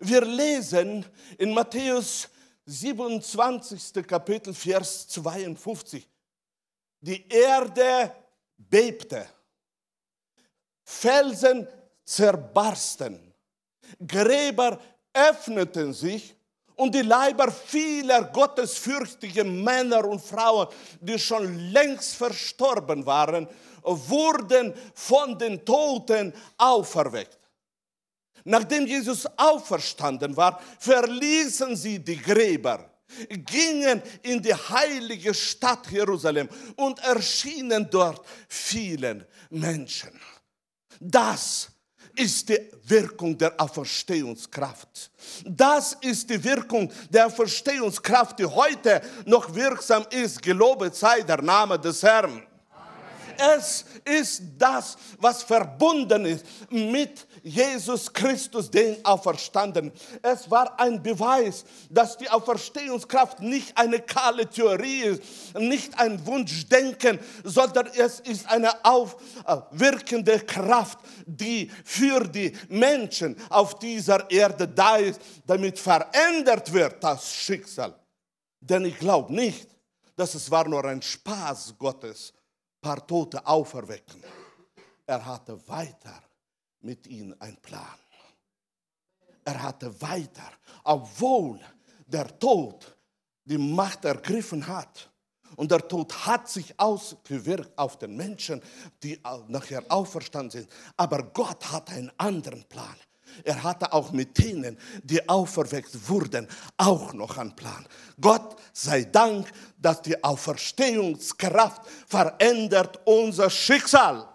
Wir 0.00 0.22
lesen 0.24 1.06
in 1.38 1.54
Matthäus 1.54 2.28
27. 2.66 4.06
Kapitel, 4.06 4.52
Vers 4.52 5.06
52, 5.08 6.08
die 7.00 7.28
Erde 7.28 8.14
bebte, 8.56 9.28
Felsen 10.82 11.68
zerbarsten, 12.04 13.34
Gräber 14.04 14.80
öffneten 15.12 15.92
sich 15.92 16.33
und 16.76 16.94
die 16.94 17.02
Leiber 17.02 17.50
vieler 17.50 18.24
gottesfürchtigen 18.24 19.62
Männer 19.62 20.04
und 20.04 20.20
Frauen, 20.20 20.68
die 21.00 21.18
schon 21.18 21.70
längst 21.70 22.14
verstorben 22.16 23.04
waren, 23.06 23.48
wurden 23.82 24.74
von 24.94 25.38
den 25.38 25.64
Toten 25.64 26.32
auferweckt. 26.56 27.38
Nachdem 28.44 28.86
Jesus 28.86 29.26
auferstanden 29.36 30.36
war, 30.36 30.60
verließen 30.78 31.76
sie 31.76 31.98
die 31.98 32.20
Gräber, 32.20 32.90
gingen 33.28 34.02
in 34.22 34.42
die 34.42 34.54
heilige 34.54 35.32
Stadt 35.32 35.90
Jerusalem 35.90 36.48
und 36.76 36.98
erschienen 37.00 37.88
dort 37.90 38.24
vielen 38.48 39.24
Menschen. 39.48 40.20
Das 41.00 41.70
ist 42.16 42.48
die 42.48 42.58
Wirkung 42.84 43.36
der 43.36 43.60
Auferstehungskraft. 43.60 45.10
Das 45.44 45.96
ist 46.00 46.28
die 46.28 46.42
Wirkung 46.42 46.90
der 47.10 47.26
Auferstehungskraft, 47.26 48.38
die 48.38 48.46
heute 48.46 49.00
noch 49.26 49.54
wirksam 49.54 50.06
ist. 50.10 50.42
Gelobet 50.42 50.94
sei 50.94 51.22
der 51.22 51.42
Name 51.42 51.78
des 51.78 52.02
Herrn. 52.02 52.42
Es 53.36 53.84
ist 54.04 54.42
das, 54.58 54.96
was 55.18 55.42
verbunden 55.42 56.24
ist 56.26 56.44
mit 56.70 57.26
Jesus 57.46 58.10
Christus, 58.10 58.70
den 58.70 59.04
Auferstanden. 59.04 59.92
Es 60.22 60.50
war 60.50 60.80
ein 60.80 61.02
Beweis, 61.02 61.66
dass 61.90 62.16
die 62.16 62.28
Auferstehungskraft 62.30 63.40
nicht 63.40 63.76
eine 63.76 64.00
kahle 64.00 64.48
Theorie 64.48 65.02
ist, 65.02 65.22
nicht 65.54 65.96
ein 65.98 66.24
Wunschdenken, 66.24 67.18
sondern 67.44 67.88
es 67.88 68.20
ist 68.20 68.48
eine 68.48 68.82
aufwirkende 68.82 70.40
Kraft, 70.40 70.98
die 71.26 71.70
für 71.84 72.26
die 72.26 72.56
Menschen 72.70 73.36
auf 73.50 73.78
dieser 73.78 74.30
Erde 74.30 74.66
da 74.66 74.96
ist, 74.96 75.20
damit 75.46 75.78
verändert 75.78 76.72
wird 76.72 77.04
das 77.04 77.30
Schicksal. 77.30 77.94
Denn 78.58 78.86
ich 78.86 78.98
glaube 78.98 79.34
nicht, 79.34 79.68
dass 80.16 80.34
es 80.34 80.50
war 80.50 80.66
nur 80.66 80.82
ein 80.86 81.02
Spaß 81.02 81.74
Gottes, 81.78 82.32
paar 82.80 83.06
Tote 83.06 83.46
auferwecken. 83.46 84.24
Er 85.06 85.26
hatte 85.26 85.58
weiter 85.68 86.22
mit 86.84 87.06
ihnen 87.06 87.40
einen 87.40 87.56
Plan. 87.56 87.98
Er 89.44 89.62
hatte 89.62 90.00
weiter, 90.00 90.50
obwohl 90.84 91.60
der 92.06 92.38
Tod 92.38 92.96
die 93.44 93.58
Macht 93.58 94.04
ergriffen 94.04 94.66
hat. 94.66 95.10
Und 95.56 95.70
der 95.70 95.86
Tod 95.86 96.12
hat 96.26 96.48
sich 96.48 96.78
ausgewirkt 96.80 97.78
auf 97.78 97.98
den 97.98 98.16
Menschen, 98.16 98.60
die 99.02 99.20
nachher 99.48 99.84
auferstanden 99.88 100.50
sind. 100.50 100.70
Aber 100.96 101.22
Gott 101.22 101.70
hat 101.70 101.90
einen 101.90 102.10
anderen 102.16 102.64
Plan. 102.64 102.96
Er 103.42 103.62
hatte 103.62 103.92
auch 103.92 104.12
mit 104.12 104.38
denen, 104.38 104.78
die 105.02 105.28
auferweckt 105.28 106.08
wurden, 106.08 106.46
auch 106.76 107.12
noch 107.12 107.36
einen 107.38 107.54
Plan. 107.54 107.86
Gott 108.20 108.56
sei 108.72 109.04
Dank, 109.04 109.50
dass 109.76 110.02
die 110.02 110.22
Auferstehungskraft 110.22 111.82
verändert 112.06 113.00
unser 113.04 113.50
Schicksal. 113.50 114.28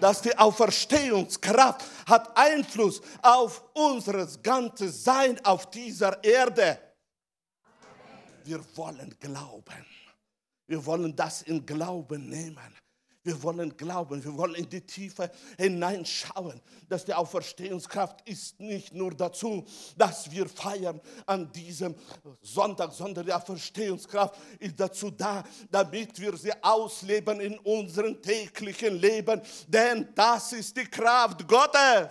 Dass 0.00 0.22
die 0.22 0.36
Auferstehungskraft 0.36 1.84
hat 2.06 2.36
Einfluss 2.36 3.00
auf 3.22 3.64
unser 3.74 4.26
ganzes 4.42 5.04
Sein 5.04 5.42
auf 5.44 5.70
dieser 5.70 6.22
Erde. 6.22 6.78
Wir 8.44 8.60
wollen 8.76 9.16
glauben. 9.18 9.86
Wir 10.66 10.84
wollen 10.84 11.14
das 11.14 11.42
in 11.42 11.64
Glauben 11.64 12.28
nehmen. 12.28 12.85
Wir 13.26 13.42
wollen 13.42 13.76
glauben, 13.76 14.22
wir 14.22 14.36
wollen 14.36 14.54
in 14.54 14.68
die 14.68 14.82
Tiefe 14.82 15.28
hineinschauen, 15.58 16.60
dass 16.88 17.04
die 17.04 17.12
Auferstehungskraft 17.12 18.20
ist 18.28 18.60
nicht 18.60 18.94
nur 18.94 19.10
dazu, 19.10 19.66
dass 19.96 20.30
wir 20.30 20.48
feiern 20.48 21.00
an 21.26 21.50
diesem 21.50 21.96
Sonntag, 22.40 22.92
sondern 22.92 23.26
die 23.26 23.32
Auferstehungskraft 23.32 24.36
ist 24.60 24.78
dazu 24.78 25.10
da, 25.10 25.42
damit 25.72 26.20
wir 26.20 26.36
sie 26.36 26.52
ausleben 26.62 27.40
in 27.40 27.58
unserem 27.58 28.22
täglichen 28.22 28.94
Leben, 28.94 29.42
denn 29.66 30.08
das 30.14 30.52
ist 30.52 30.76
die 30.76 30.84
Kraft 30.84 31.48
Gottes. 31.48 31.80
Amen. 31.80 32.08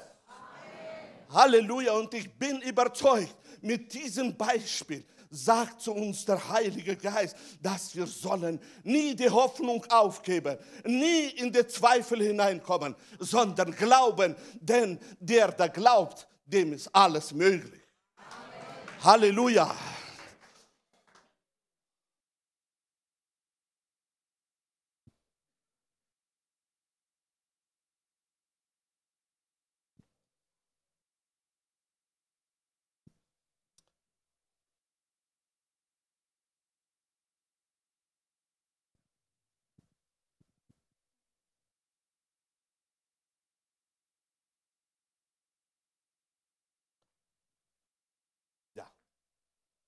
Halleluja 1.30 1.93
und 1.93 2.13
ich 2.13 2.30
bin 2.38 2.60
überzeugt 2.60 3.38
mit 3.62 3.93
diesem 3.93 4.36
Beispiel, 4.36 5.06
sagt 5.36 5.82
zu 5.82 5.93
uns 5.93 6.26
der 6.26 6.50
Heilige 6.50 6.95
Geist, 6.95 7.36
dass 7.62 7.95
wir 7.95 8.08
sollen 8.08 8.60
nie 8.84 9.15
die 9.15 9.30
Hoffnung 9.30 9.86
aufgeben, 9.89 10.58
nie 10.86 11.28
in 11.36 11.52
die 11.52 11.67
Zweifel 11.67 12.21
hineinkommen, 12.21 12.95
sondern 13.19 13.71
glauben, 13.71 14.36
denn 14.60 15.00
der, 15.19 15.52
der 15.52 15.69
glaubt, 15.69 16.28
dem 16.45 16.74
ist 16.74 16.89
alles 16.93 17.34
möglich. 17.34 17.82
Amen. 18.17 19.04
Halleluja. 19.04 19.76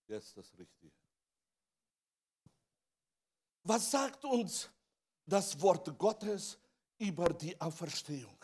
Jetzt 0.08 0.38
das 0.38 0.52
Richtige. 0.58 0.94
Was 3.64 3.92
sagt 3.92 4.24
uns 4.24 4.70
das 5.26 5.60
Wort 5.62 5.98
Gottes 5.98 6.58
über 6.98 7.28
die 7.34 7.60
Auferstehung? 7.60 8.38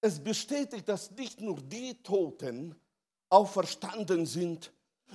Es 0.00 0.22
bestätigt, 0.22 0.88
dass 0.88 1.12
nicht 1.12 1.40
nur 1.40 1.60
die 1.62 1.94
Toten 2.02 2.74
auferstanden 3.28 4.26
sind, 4.26 4.72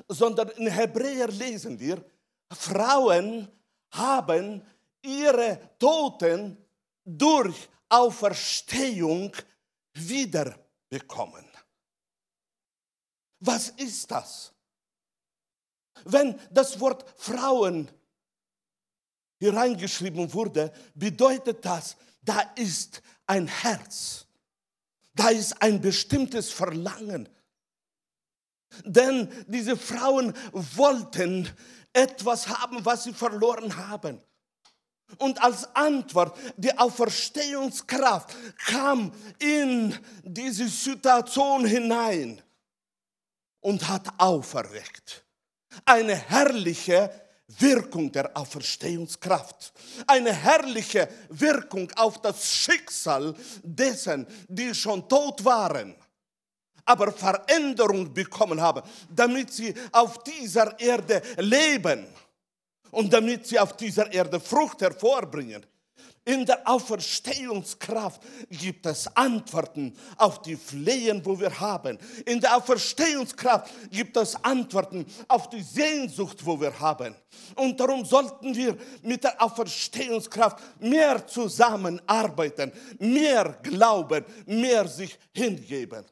sondern 0.08 0.50
in 0.52 0.68
Hebräer 0.68 1.28
lesen 1.28 1.78
wir, 1.78 2.04
Frauen 2.52 3.48
haben 3.92 4.66
ihre 5.02 5.78
Toten 5.78 6.58
durch 7.04 7.70
Auferstehung 7.90 9.36
wiederbekommen. 9.94 11.46
Was 13.42 13.70
ist 13.70 14.10
das? 14.10 14.54
Wenn 16.06 16.40
das 16.52 16.80
Wort 16.80 17.06
Frauen 17.18 17.90
hier 19.40 19.56
reingeschrieben 19.56 20.34
wurde, 20.34 20.72
bedeutet 20.96 21.64
das, 21.64 21.96
da 22.22 22.42
ist 22.56 23.02
ein 23.26 23.48
Herz, 23.48 24.26
da 25.14 25.30
ist 25.30 25.62
ein 25.62 25.80
bestimmtes 25.82 26.52
Verlangen. 26.52 27.30
Denn 28.84 29.30
diese 29.48 29.78
Frauen 29.78 30.34
wollten 30.52 31.50
etwas 31.94 32.48
haben, 32.48 32.86
was 32.86 33.06
sie 33.06 33.14
verloren 33.14 33.76
haben. 33.76 34.22
Und 35.18 35.42
als 35.42 35.76
Antwort, 35.76 36.38
die 36.56 36.78
Auferstehungskraft 36.78 38.36
kam 38.58 39.12
in 39.40 39.98
diese 40.24 40.68
Situation 40.68 41.66
hinein 41.66 42.42
und 43.60 43.88
hat 43.88 44.08
auferweckt 44.20 45.26
eine 45.86 46.16
herrliche 46.16 47.12
Wirkung 47.58 48.12
der 48.12 48.36
Auferstehungskraft, 48.38 49.74
eine 50.06 50.34
herrliche 50.34 51.10
Wirkung 51.30 51.92
auf 51.96 52.22
das 52.22 52.48
Schicksal 52.48 53.34
dessen, 53.64 54.28
die 54.48 54.74
schon 54.76 55.08
tot 55.10 55.44
waren, 55.44 55.96
aber 56.86 57.12
Veränderung 57.12 58.14
bekommen 58.14 58.62
haben, 58.62 58.84
damit 59.10 59.52
sie 59.52 59.74
auf 59.92 60.24
dieser 60.24 60.80
Erde 60.80 61.22
leben 61.38 62.06
und 62.92 63.12
damit 63.12 63.48
sie 63.48 63.60
auf 63.60 63.76
dieser 63.76 64.12
Erde 64.12 64.40
Frucht 64.40 64.82
hervorbringen. 64.82 65.66
In 66.26 66.46
der 66.46 66.68
Auferstehungskraft 66.68 68.22
gibt 68.50 68.86
es 68.86 69.08
Antworten 69.16 69.96
auf 70.18 70.42
die 70.42 70.56
Flehen, 70.56 71.26
wo 71.26 71.40
wir 71.40 71.60
haben. 71.60 71.98
In 72.26 72.40
der 72.40 72.56
Auferstehungskraft 72.58 73.72
gibt 73.90 74.16
es 74.18 74.36
Antworten 74.44 75.06
auf 75.28 75.50
die 75.50 75.62
Sehnsucht, 75.62 76.46
wo 76.46 76.60
wir 76.60 76.78
haben. 76.80 77.16
Und 77.56 77.80
darum 77.80 78.06
sollten 78.06 78.56
wir 78.56 78.78
mit 79.02 79.24
der 79.24 79.42
Auferstehungskraft 79.42 80.60
mehr 80.80 81.26
zusammenarbeiten, 81.26 82.72
mehr 83.00 83.58
glauben, 83.64 84.24
mehr 84.46 84.88
sich 84.88 85.18
hingeben. 85.34 86.06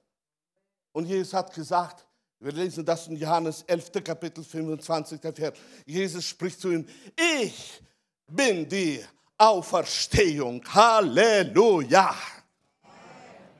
Und 0.93 1.05
Jesus 1.05 1.33
hat 1.33 1.53
gesagt, 1.53 2.07
wir 2.39 2.51
lesen 2.51 2.85
das 2.85 3.07
in 3.07 3.15
Johannes 3.17 3.63
11. 3.63 3.91
Kapitel 4.03 4.43
25. 4.43 5.19
Vers. 5.21 5.53
Jesus 5.85 6.25
spricht 6.25 6.59
zu 6.61 6.71
ihm, 6.71 6.85
ich 7.43 7.81
bin 8.27 8.67
die 8.67 9.03
Auferstehung. 9.37 10.63
Halleluja. 10.73 12.15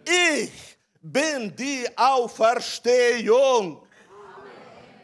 Ich 0.04 0.78
bin 1.02 1.56
die 1.56 1.88
Auferstehung. 1.96 3.86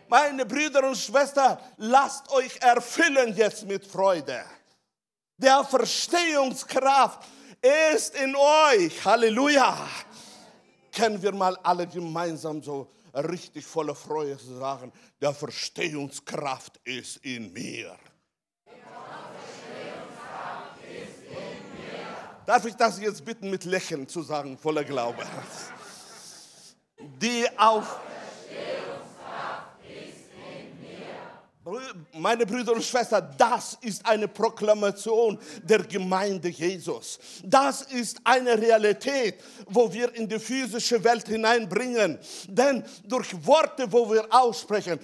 Meine 0.07 0.45
Brüder 0.45 0.87
und 0.87 0.97
Schwestern, 0.97 1.57
lasst 1.77 2.29
euch 2.31 2.55
erfüllen 2.61 3.35
jetzt 3.35 3.65
mit 3.65 3.85
Freude. 3.85 4.43
Die 5.37 5.49
Auferstehungskraft 5.49 7.27
ist 7.89 8.15
in 8.15 8.35
euch. 8.35 9.03
Halleluja. 9.03 9.75
Können 10.91 11.21
wir 11.21 11.31
mal 11.31 11.57
alle 11.63 11.87
gemeinsam 11.87 12.61
so 12.61 12.89
richtig 13.15 13.65
voller 13.65 13.95
Freude 13.95 14.37
sagen, 14.37 14.91
der 15.19 15.33
Verstehungskraft 15.33 16.79
ist 16.83 17.17
in 17.17 17.51
mir. 17.51 17.95
Darf 22.45 22.65
ich 22.65 22.75
das 22.75 22.99
jetzt 22.99 23.23
bitten, 23.23 23.49
mit 23.49 23.63
Lächeln 23.63 24.07
zu 24.07 24.21
sagen, 24.21 24.57
voller 24.57 24.83
Glaube? 24.83 25.23
Die 27.21 27.47
auf 27.57 27.99
Meine 32.13 32.45
Brüder 32.45 32.73
und 32.73 32.83
Schwestern, 32.83 33.33
das 33.37 33.77
ist 33.79 34.05
eine 34.05 34.27
Proklamation 34.27 35.39
der 35.63 35.79
Gemeinde 35.83 36.49
Jesus. 36.49 37.17
Das 37.41 37.83
ist 37.83 38.19
eine 38.25 38.59
Realität, 38.59 39.35
wo 39.67 39.91
wir 39.91 40.13
in 40.13 40.27
die 40.27 40.39
physische 40.39 41.01
Welt 41.01 41.25
hineinbringen. 41.25 42.19
Denn 42.49 42.83
durch 43.05 43.33
Worte, 43.45 43.89
wo 43.89 44.11
wir 44.11 44.25
aussprechen, 44.29 44.99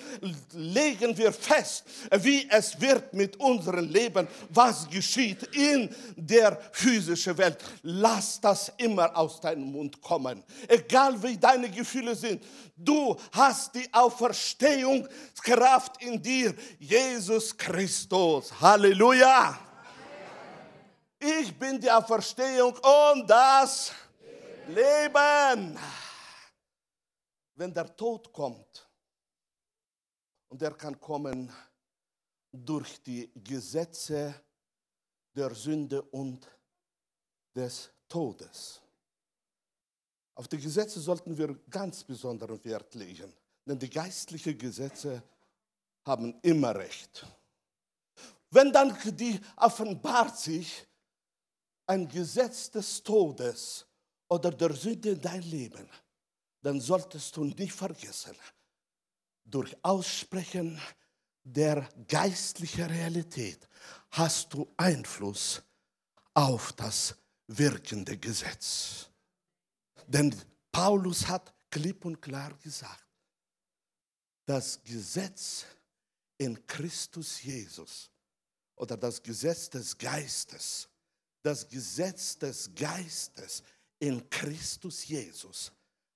legen 0.52 1.18
wir 1.18 1.32
fest, 1.32 1.86
wie 2.20 2.46
es 2.50 2.80
wird 2.82 3.14
mit 3.14 3.38
unserem 3.40 3.88
Leben, 3.88 4.28
was 4.50 4.90
geschieht 4.90 5.44
in 5.56 5.90
der 6.18 6.60
physischen 6.74 7.38
Welt. 7.38 7.58
Lass 7.84 8.42
das 8.42 8.74
immer 8.76 9.16
aus 9.16 9.40
deinem 9.40 9.72
Mund 9.72 10.02
kommen. 10.02 10.44
Egal 10.68 11.24
wie 11.24 11.38
deine 11.38 11.70
Gefühle 11.70 12.16
sind, 12.16 12.44
du 12.84 13.16
hast 13.32 13.76
die 13.76 13.94
Auferstehungskraft 13.94 16.02
in 16.02 16.22
dir. 16.22 16.56
Jesus 16.80 17.56
Christus. 17.56 18.52
Halleluja. 18.60 19.60
Ich 21.20 21.58
bin 21.58 21.80
die 21.80 21.92
Auferstehung 21.92 22.78
und 22.78 23.30
das 23.30 23.92
Leben. 24.68 25.78
Wenn 27.56 27.74
der 27.74 27.96
Tod 27.96 28.32
kommt, 28.32 28.90
und 30.50 30.62
er 30.62 30.74
kann 30.74 31.00
kommen 31.00 31.52
durch 32.52 33.02
die 33.04 33.32
Gesetze 33.36 34.34
der 35.36 35.54
Sünde 35.54 36.02
und 36.02 36.48
des 37.56 37.92
Todes. 38.08 38.82
Auf 40.40 40.48
die 40.48 40.58
Gesetze 40.58 41.02
sollten 41.02 41.38
wir 41.38 41.54
ganz 41.70 42.02
besonderen 42.02 42.64
Wert 42.64 42.96
legen, 42.96 43.34
denn 43.66 43.78
die 43.78 43.90
geistlichen 43.90 44.58
Gesetze 44.58 45.22
haben 46.06 46.40
immer 46.44 46.74
recht. 46.74 47.26
Wenn 48.50 48.72
dann 48.72 48.98
die 49.18 49.38
offenbart 49.58 50.40
sich 50.40 50.88
ein 51.88 52.08
Gesetz 52.08 52.72
des 52.72 53.04
Todes 53.04 53.86
oder 54.30 54.50
der 54.52 54.74
Sünde 54.74 55.10
in 55.10 55.22
dein 55.22 55.42
Leben, 55.42 55.90
dann 56.62 56.80
solltest 56.80 57.36
du 57.36 57.44
nicht 57.44 57.74
vergessen, 57.74 58.38
durch 59.44 59.76
Aussprechen 59.84 60.80
der 61.44 61.90
geistlichen 62.08 62.86
Realität 62.86 63.68
hast 64.12 64.54
du 64.54 64.74
Einfluss 64.78 65.62
auf 66.34 66.72
das 66.72 67.14
wirkende 67.48 68.18
Gesetz. 68.18 69.09
Denn 70.10 70.36
Paulus 70.72 71.28
hat 71.28 71.54
klipp 71.70 72.04
und 72.04 72.20
klar 72.20 72.58
gesagt, 72.58 73.06
das 74.44 74.84
Gesetz 74.84 75.66
in 76.40 76.66
Christus 76.66 77.44
Jesus 77.44 78.10
oder 78.76 78.98
das 78.98 79.22
Gesetz 79.22 79.70
des 79.70 79.96
Geistes, 79.96 80.90
das 81.44 81.68
Gesetz 81.70 82.40
des 82.40 82.74
Geistes 82.74 83.62
in 84.00 84.28
Christus 84.32 85.08
Jesus 85.08 85.72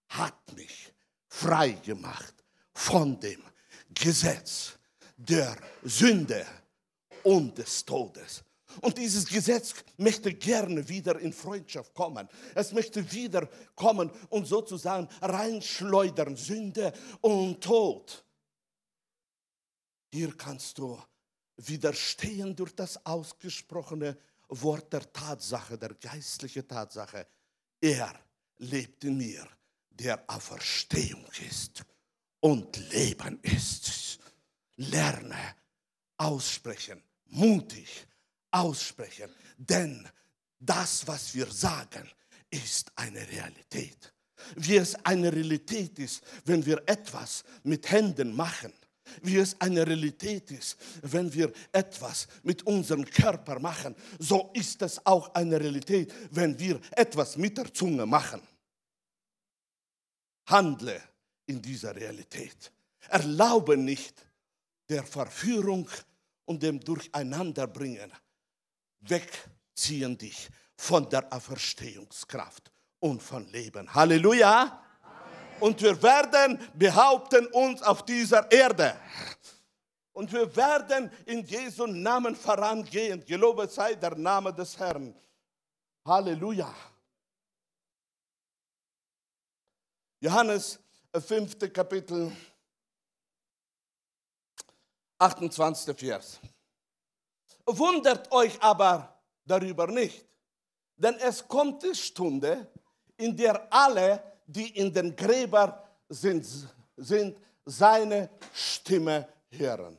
hat 0.10 0.54
mich 0.54 0.92
frei 1.28 1.74
gemacht 1.74 2.34
von 2.74 3.20
dem 3.20 3.44
Gesetz 3.94 4.74
der 5.16 5.56
Sünde 5.84 6.48
und 7.22 7.56
des 7.60 7.86
Todes. 7.86 8.44
Und 8.82 8.98
dieses 8.98 9.26
Gesetz 9.28 9.74
möchte 9.98 10.34
gerne 10.34 10.88
wieder 10.88 11.20
in 11.20 11.34
Freundschaft 11.34 11.94
kommen. 11.94 12.28
Es 12.56 12.72
möchte 12.72 13.12
wieder 13.12 13.48
kommen 13.76 14.12
und 14.30 14.46
sozusagen 14.46 15.08
reinschleudern, 15.22 16.36
Sünde 16.36 16.94
und 17.22 17.62
Tod. 17.62 18.24
Hier 20.12 20.36
kannst 20.38 20.78
du 20.78 21.02
widerstehen 21.58 22.56
durch 22.56 22.76
das 22.76 23.04
ausgesprochene 23.06 24.18
Wort 24.50 24.94
der 24.94 25.12
Tatsache, 25.12 25.78
der 25.78 25.94
geistlichen 25.96 26.68
Tatsache. 26.68 27.28
Er 27.82 28.14
lebt 28.58 29.04
in 29.04 29.18
mir, 29.18 29.48
der 29.90 30.24
Auferstehung 30.28 31.26
ist 31.48 31.84
und 32.40 32.78
Leben 32.92 33.40
ist. 33.42 34.20
Lerne 34.76 35.56
aussprechen, 36.18 37.02
mutig 37.26 38.08
aussprechen, 38.54 39.30
denn 39.58 40.08
das, 40.60 41.08
was 41.08 41.34
wir 41.36 41.48
sagen, 41.48 42.10
ist 42.50 42.92
eine 42.96 43.28
Realität. 43.28 44.14
Wie 44.56 44.78
es 44.78 44.96
eine 45.06 45.32
Realität 45.32 46.00
ist, 46.00 46.22
wenn 46.46 46.66
wir 46.66 46.82
etwas 46.86 47.44
mit 47.64 47.90
Händen 47.90 48.36
machen 48.36 48.74
wie 49.22 49.38
es 49.38 49.60
eine 49.60 49.86
Realität 49.86 50.52
ist, 50.52 50.78
wenn 51.02 51.32
wir 51.34 51.52
etwas 51.72 52.28
mit 52.44 52.64
unserem 52.64 53.06
Körper 53.06 53.60
machen, 53.60 53.96
so 54.20 54.52
ist 54.54 54.82
es 54.82 55.06
auch 55.06 55.34
eine 55.36 55.60
Realität, 55.60 56.14
wenn 56.32 56.58
wir 56.58 56.80
etwas 56.92 57.38
mit 57.38 57.58
der 57.58 57.74
Zunge 57.74 58.06
machen. 58.06 58.42
Handle 60.46 61.02
in 61.46 61.62
dieser 61.62 61.96
Realität. 61.96 62.72
Erlaube 63.10 63.78
nicht 63.78 64.26
der 64.90 65.04
Verführung 65.04 65.90
und 66.46 66.64
dem 66.64 66.80
Durcheinanderbringen. 66.80 68.12
Wegziehen 69.04 70.18
dich 70.18 70.50
von 70.76 71.10
der 71.10 71.32
Auferstehungskraft 71.32 72.72
und 73.00 73.22
von 73.22 73.48
Leben. 73.48 73.94
Halleluja! 73.94 74.84
und 75.64 75.82
wir 75.82 76.02
werden 76.04 76.60
behaupten 76.74 77.48
uns 77.48 77.82
auf 77.82 78.04
dieser 78.04 78.52
Erde. 78.52 79.00
Und 80.12 80.32
wir 80.32 80.54
werden 80.56 81.10
in 81.26 81.44
Jesu 81.46 81.88
Namen 81.88 82.36
vorangehen. 82.36 83.24
Gelobet 83.26 83.72
sei 83.72 83.96
der 83.96 84.16
Name 84.16 84.54
des 84.54 84.78
Herrn. 84.78 85.16
Halleluja. 86.06 86.74
Johannes 90.20 90.80
5. 91.14 91.62
Äh, 91.62 91.70
Kapitel 91.70 92.32
28. 95.18 95.98
Vers. 95.98 96.40
Wundert 97.66 98.32
euch 98.32 98.62
aber 98.62 99.22
darüber 99.46 99.88
nicht, 99.88 100.26
denn 100.98 101.16
es 101.16 101.48
kommt 101.48 101.84
die 101.84 101.96
Stunde, 101.96 102.68
in 103.18 103.36
der 103.36 103.72
alle 103.72 104.24
die 104.46 104.78
in 104.78 104.94
den 104.94 105.16
Gräbern 105.16 105.74
sind, 106.10 106.46
sind 106.98 107.38
seine 107.66 108.30
Stimme 108.54 109.28
hören. 109.50 109.98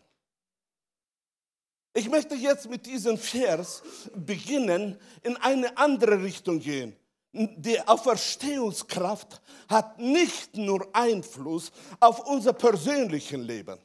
Ich 1.94 2.08
möchte 2.08 2.34
jetzt 2.34 2.68
mit 2.68 2.86
diesem 2.86 3.16
Vers 3.16 3.82
beginnen, 4.14 4.98
in 5.22 5.36
eine 5.36 5.76
andere 5.78 6.22
Richtung 6.22 6.58
gehen. 6.58 6.96
Die 7.32 7.80
Auferstehungskraft 7.80 9.40
hat 9.68 9.98
nicht 9.98 10.56
nur 10.56 10.88
Einfluss 10.92 11.72
auf 12.00 12.26
unser 12.26 12.52
persönliches 12.52 13.38
Leben. 13.38 13.78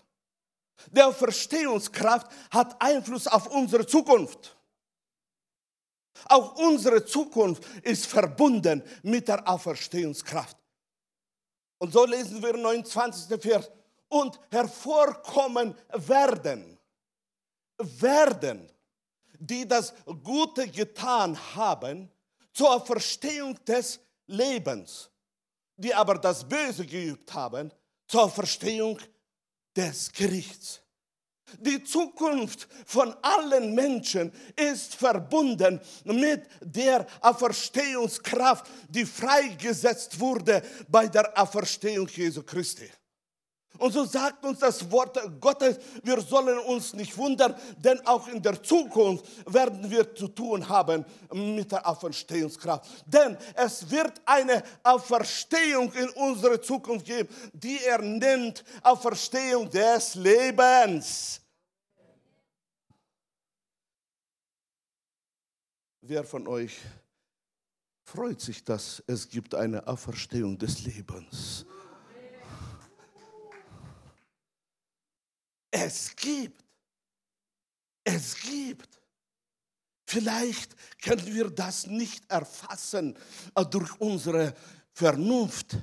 Die 0.91 1.01
Auferstehungskraft 1.01 2.27
hat 2.51 2.81
Einfluss 2.81 3.27
auf 3.27 3.47
unsere 3.47 3.85
Zukunft. 3.85 4.55
Auch 6.25 6.55
unsere 6.57 7.05
Zukunft 7.05 7.65
ist 7.83 8.05
verbunden 8.05 8.83
mit 9.03 9.27
der 9.27 9.47
Auferstehungskraft. 9.47 10.57
Und 11.77 11.93
so 11.93 12.05
lesen 12.05 12.41
wir 12.41 12.55
29. 12.55 13.41
Vers. 13.41 13.71
Und 14.09 14.39
hervorkommen 14.49 15.75
werden, 15.93 16.79
werden, 17.77 18.71
die 19.37 19.67
das 19.67 19.93
Gute 20.23 20.67
getan 20.67 21.37
haben, 21.55 22.11
zur 22.51 22.83
Verstehung 22.85 23.63
des 23.65 23.99
Lebens, 24.25 25.09
die 25.77 25.93
aber 25.93 26.15
das 26.15 26.47
Böse 26.47 26.85
geübt 26.85 27.31
haben, 27.33 27.71
zur 28.07 28.29
Verstehung 28.29 28.99
des 29.75 30.12
Gerichts. 30.12 30.82
Die 31.58 31.84
Zukunft 31.84 32.67
von 32.86 33.15
allen 33.21 33.73
Menschen 33.73 34.32
ist 34.55 34.95
verbunden 34.95 35.79
mit 36.03 36.43
der 36.62 37.08
Auferstehungskraft, 37.21 38.67
die 38.88 39.05
freigesetzt 39.05 40.19
wurde 40.19 40.62
bei 40.88 41.08
der 41.08 41.36
Auferstehung 41.39 42.08
Jesu 42.08 42.43
Christi. 42.43 42.89
Und 43.77 43.93
so 43.93 44.03
sagt 44.03 44.43
uns 44.43 44.60
das 44.60 44.89
Wort 44.91 45.17
Gottes, 45.39 45.79
wir 46.03 46.19
sollen 46.21 46.58
uns 46.60 46.93
nicht 46.93 47.15
wundern, 47.17 47.55
denn 47.77 48.05
auch 48.05 48.27
in 48.27 48.41
der 48.41 48.62
Zukunft 48.62 49.25
werden 49.45 49.89
wir 49.89 50.13
zu 50.15 50.27
tun 50.27 50.67
haben 50.67 51.05
mit 51.32 51.71
der 51.71 51.88
Auferstehungskraft. 51.88 52.89
Denn 53.05 53.38
es 53.55 53.89
wird 53.89 54.21
eine 54.25 54.63
Auferstehung 54.84 55.93
in 55.93 56.10
unserer 56.10 56.62
Zukunft 56.62 57.05
geben, 57.05 57.29
die 57.53 57.79
er 57.86 58.01
nennt 58.01 58.65
Auferstehung 58.84 59.69
des 59.69 60.15
Lebens. 60.15 61.39
Wer 66.01 66.23
von 66.23 66.47
euch 66.47 66.79
freut 68.03 68.41
sich, 68.41 68.63
dass 68.63 69.01
es 69.05 69.29
gibt 69.29 69.53
eine 69.53 69.88
Auferstehung 69.88 70.58
des 70.58 70.84
Lebens? 70.84 71.65
Es 75.71 76.15
gibt. 76.15 76.63
Es 78.03 78.36
gibt. 78.36 78.99
Vielleicht 80.05 80.75
können 81.01 81.25
wir 81.34 81.51
das 81.51 81.86
nicht 81.86 82.29
erfassen 82.32 83.15
äh, 83.53 83.65
durch 83.65 83.99
unsere 83.99 84.55
Vernunft, 84.91 85.77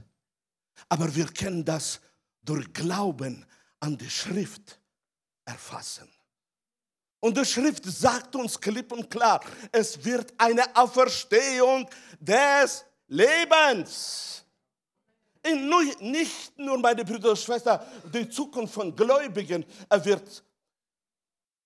aber 0.88 1.14
wir 1.14 1.26
können 1.26 1.64
das 1.64 2.00
durch 2.42 2.72
Glauben 2.72 3.46
an 3.78 3.96
die 3.96 4.10
Schrift 4.10 4.80
erfassen. 5.44 6.10
Und 7.20 7.36
die 7.36 7.44
Schrift 7.44 7.84
sagt 7.84 8.34
uns 8.34 8.60
klipp 8.60 8.92
und 8.92 9.08
klar, 9.10 9.40
es 9.70 10.04
wird 10.04 10.34
eine 10.38 10.74
Auferstehung 10.76 11.88
des 12.20 12.84
Lebens 13.06 14.44
nicht 15.54 16.58
nur, 16.58 16.78
meine 16.78 17.04
Brüder 17.04 17.30
und 17.30 17.38
Schwestern, 17.38 17.80
die 18.12 18.28
Zukunft 18.28 18.74
von 18.74 18.94
Gläubigen 18.94 19.64
wird 20.02 20.44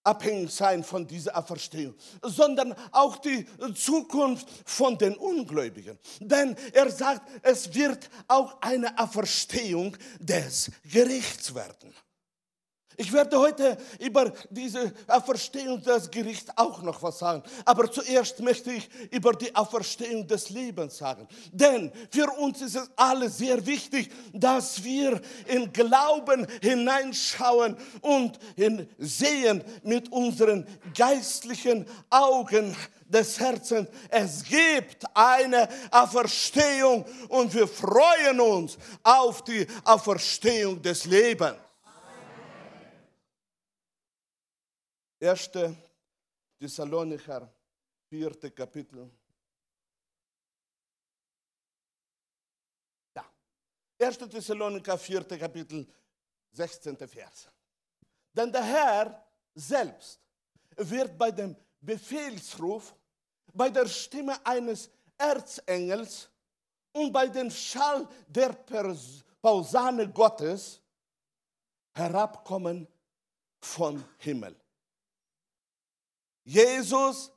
abhängig 0.02 0.50
sein 0.50 0.82
von 0.82 1.06
dieser 1.06 1.36
Auferstehung, 1.36 1.94
sondern 2.22 2.74
auch 2.90 3.16
die 3.18 3.46
Zukunft 3.74 4.48
von 4.64 4.96
den 4.96 5.14
Ungläubigen. 5.14 5.98
Denn 6.20 6.56
er 6.72 6.90
sagt, 6.90 7.22
es 7.42 7.74
wird 7.74 8.08
auch 8.26 8.60
eine 8.60 8.98
Auferstehung 8.98 9.96
des 10.18 10.70
Gerichts 10.84 11.54
werden. 11.54 11.94
Ich 13.00 13.14
werde 13.14 13.38
heute 13.38 13.78
über 13.98 14.30
diese 14.50 14.92
Auferstehung 15.06 15.80
des 15.80 16.10
Gerichts 16.10 16.52
auch 16.54 16.82
noch 16.82 17.02
was 17.02 17.18
sagen. 17.18 17.42
Aber 17.64 17.90
zuerst 17.90 18.40
möchte 18.40 18.70
ich 18.72 18.90
über 19.10 19.32
die 19.32 19.56
Auferstehung 19.56 20.26
des 20.26 20.50
Lebens 20.50 20.98
sagen. 20.98 21.26
Denn 21.50 21.90
für 22.10 22.30
uns 22.32 22.60
ist 22.60 22.76
es 22.76 22.90
alle 22.96 23.30
sehr 23.30 23.64
wichtig, 23.64 24.10
dass 24.34 24.84
wir 24.84 25.18
in 25.46 25.72
Glauben 25.72 26.46
hineinschauen 26.60 27.74
und 28.02 28.38
sehen 28.98 29.64
mit 29.82 30.12
unseren 30.12 30.66
geistlichen 30.94 31.86
Augen 32.10 32.76
des 33.08 33.40
Herzens. 33.40 33.88
Es 34.10 34.44
gibt 34.44 35.06
eine 35.14 35.70
Auferstehung 35.90 37.06
und 37.30 37.54
wir 37.54 37.66
freuen 37.66 38.40
uns 38.40 38.76
auf 39.02 39.42
die 39.42 39.66
Auferstehung 39.84 40.82
des 40.82 41.06
Lebens. 41.06 41.56
1. 45.20 45.50
Thessalonicher, 46.58 47.46
4. 48.08 48.50
Kapitel. 48.54 49.10
Ja, 53.14 53.24
1. 53.98 54.18
Thessalonicher, 54.18 54.96
4. 54.96 55.24
Kapitel, 55.38 55.86
16. 56.52 56.96
Vers. 57.06 57.48
Denn 58.32 58.50
der 58.50 58.64
Herr 58.64 59.26
selbst 59.54 60.20
wird 60.76 61.18
bei 61.18 61.30
dem 61.30 61.54
Befehlsruf, 61.80 62.94
bei 63.52 63.68
der 63.68 63.86
Stimme 63.86 64.34
eines 64.46 64.90
Erzengels 65.18 66.30
und 66.92 67.12
bei 67.12 67.28
dem 67.28 67.50
Schall 67.50 68.08
der 68.26 68.54
Pausane 69.42 70.08
Gottes 70.10 70.80
herabkommen 71.92 72.88
vom 73.60 74.02
Himmel. 74.18 74.56
Jesus 76.50 77.30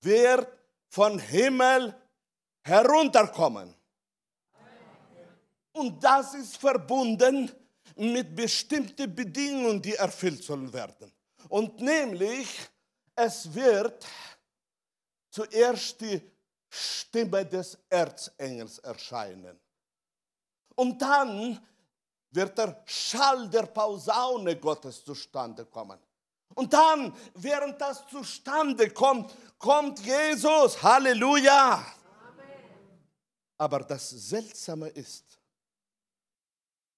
wird 0.00 0.48
von 0.88 1.18
Himmel 1.18 1.94
herunterkommen. 2.62 3.74
Und 5.72 6.02
das 6.02 6.32
ist 6.32 6.56
verbunden 6.56 7.52
mit 7.96 8.34
bestimmten 8.34 9.14
Bedingungen, 9.14 9.82
die 9.82 9.94
erfüllt 9.94 10.42
sollen 10.42 10.72
werden. 10.72 11.12
Und 11.50 11.78
nämlich, 11.78 12.48
es 13.14 13.52
wird 13.52 14.06
zuerst 15.28 16.00
die 16.00 16.22
Stimme 16.70 17.44
des 17.44 17.78
Erzengels 17.90 18.78
erscheinen. 18.78 19.60
Und 20.74 21.02
dann 21.02 21.60
wird 22.30 22.56
der 22.56 22.82
Schall 22.86 23.46
der 23.50 23.66
Pausaune 23.66 24.56
Gottes 24.56 25.04
zustande 25.04 25.66
kommen. 25.66 25.98
Und 26.54 26.72
dann, 26.72 27.14
während 27.34 27.80
das 27.80 28.06
zustande 28.06 28.90
kommt, 28.90 29.34
kommt 29.58 30.00
Jesus. 30.00 30.82
Halleluja. 30.82 31.84
Aber 33.58 33.80
das 33.80 34.10
Seltsame 34.10 34.88
ist, 34.88 35.38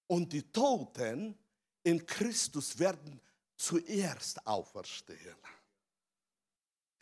und 0.07 0.31
die 0.31 0.51
Toten 0.51 1.37
in 1.83 2.05
Christus 2.05 2.79
werden 2.79 3.21
zuerst 3.57 4.45
auferstehen. 4.47 5.35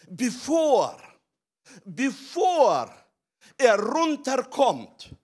Bevor, 0.07 0.99
bevor 1.83 2.93
er 3.57 3.79
runterkommt, 3.79 5.15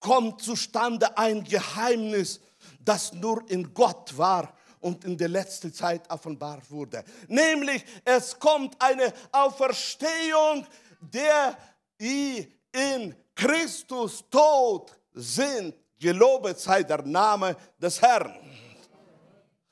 kommt 0.00 0.42
zustande 0.42 1.16
ein 1.16 1.42
Geheimnis, 1.44 2.40
das 2.80 3.12
nur 3.12 3.48
in 3.50 3.72
Gott 3.72 4.16
war 4.16 4.55
und 4.86 5.04
in 5.04 5.18
der 5.18 5.28
letzten 5.28 5.74
Zeit 5.74 6.08
offenbart 6.08 6.70
wurde. 6.70 7.02
Nämlich, 7.26 7.84
es 8.04 8.38
kommt 8.38 8.80
eine 8.80 9.12
Auferstehung 9.32 10.64
der, 11.00 11.58
die 12.00 12.52
in 12.70 13.12
Christus 13.34 14.24
tot 14.30 14.96
sind. 15.12 15.74
Gelobet 15.98 16.60
sei 16.60 16.84
der 16.84 17.02
Name 17.02 17.56
des 17.82 18.00
Herrn. 18.00 18.32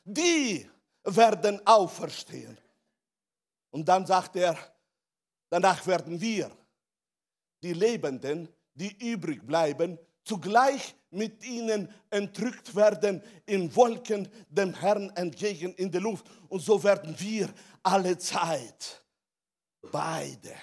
Die 0.03 0.69
werden 1.05 1.65
auferstehen. 1.65 2.59
Und 3.71 3.89
dann 3.89 4.05
sagt 4.05 4.35
er, 4.35 4.59
danach 5.49 5.87
werden 5.87 6.21
wir, 6.21 6.51
die 7.63 7.73
Lebenden, 7.73 8.49
die 8.75 8.93
übrig 9.13 9.47
bleiben, 9.47 9.97
zugleich 10.25 10.97
mit 11.15 11.45
ihnen 11.45 11.89
entrückt 12.11 12.75
werden 12.75 13.23
in 13.47 13.75
Wolken 13.75 14.29
dem 14.49 14.75
Herrn 14.75 15.11
entgegen 15.11 15.75
in 15.75 15.91
der 15.91 16.01
Luft. 16.01 16.27
Und 16.49 16.61
so 16.61 16.83
werden 16.83 17.15
wir 17.19 17.53
alle 17.83 18.19
Zeit 18.19 19.05
beide, 19.91 20.55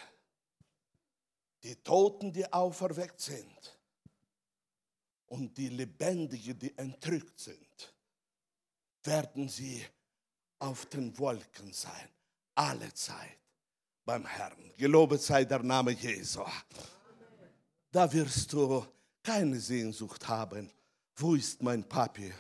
die 1.63 1.75
Toten, 1.75 2.31
die 2.33 2.51
auferweckt 2.51 3.21
sind 3.21 3.79
und 5.27 5.57
die 5.57 5.69
Lebendigen, 5.69 6.57
die 6.57 6.77
entrückt 6.77 7.39
sind, 7.39 7.93
werden 9.03 9.47
sie 9.47 9.83
auf 10.59 10.85
den 10.87 11.17
Wolken 11.17 11.71
sein, 11.73 12.09
alle 12.55 12.93
Zeit 12.93 13.37
beim 14.05 14.25
Herrn. 14.25 14.73
Gelobet 14.77 15.21
sei 15.21 15.45
der 15.45 15.63
Name 15.63 15.91
Jesu. 15.91 16.43
Da 17.91 18.11
wirst 18.11 18.51
du 18.53 18.85
keine 19.23 19.59
Sehnsucht 19.59 20.27
haben. 20.27 20.71
Wo 21.15 21.35
ist 21.35 21.61
mein 21.61 21.83
Papi? 21.83 22.33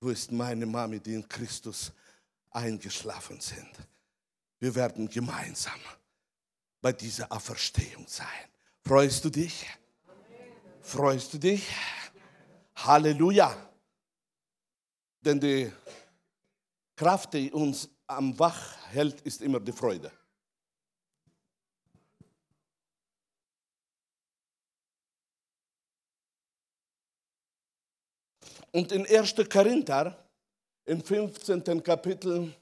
Wo 0.00 0.10
ist 0.10 0.30
meine 0.32 0.66
Mami, 0.66 1.00
die 1.00 1.14
in 1.14 1.28
Christus 1.28 1.92
eingeschlafen 2.50 3.40
sind? 3.40 3.70
Wir 4.58 4.74
werden 4.74 5.08
gemeinsam 5.08 5.78
bei 6.80 6.92
dieser 6.92 7.30
Auferstehung 7.30 8.06
sein. 8.06 8.26
Freust 8.84 9.24
du 9.24 9.30
dich? 9.30 9.66
Freust 10.80 11.32
du 11.34 11.38
dich? 11.38 11.68
Halleluja. 12.76 13.56
Denn 15.20 15.38
die 15.38 15.72
Kraft, 16.96 17.32
die 17.34 17.50
uns 17.50 17.88
am 18.06 18.36
Wach 18.38 18.76
hält, 18.90 19.20
ist 19.22 19.40
immer 19.40 19.60
die 19.60 19.72
Freude. 19.72 20.10
Und 28.72 28.90
in 28.90 29.06
1. 29.06 29.34
Korinther, 29.50 30.16
im 30.84 31.02
15. 31.02 31.82
Kapitel, 31.82 32.52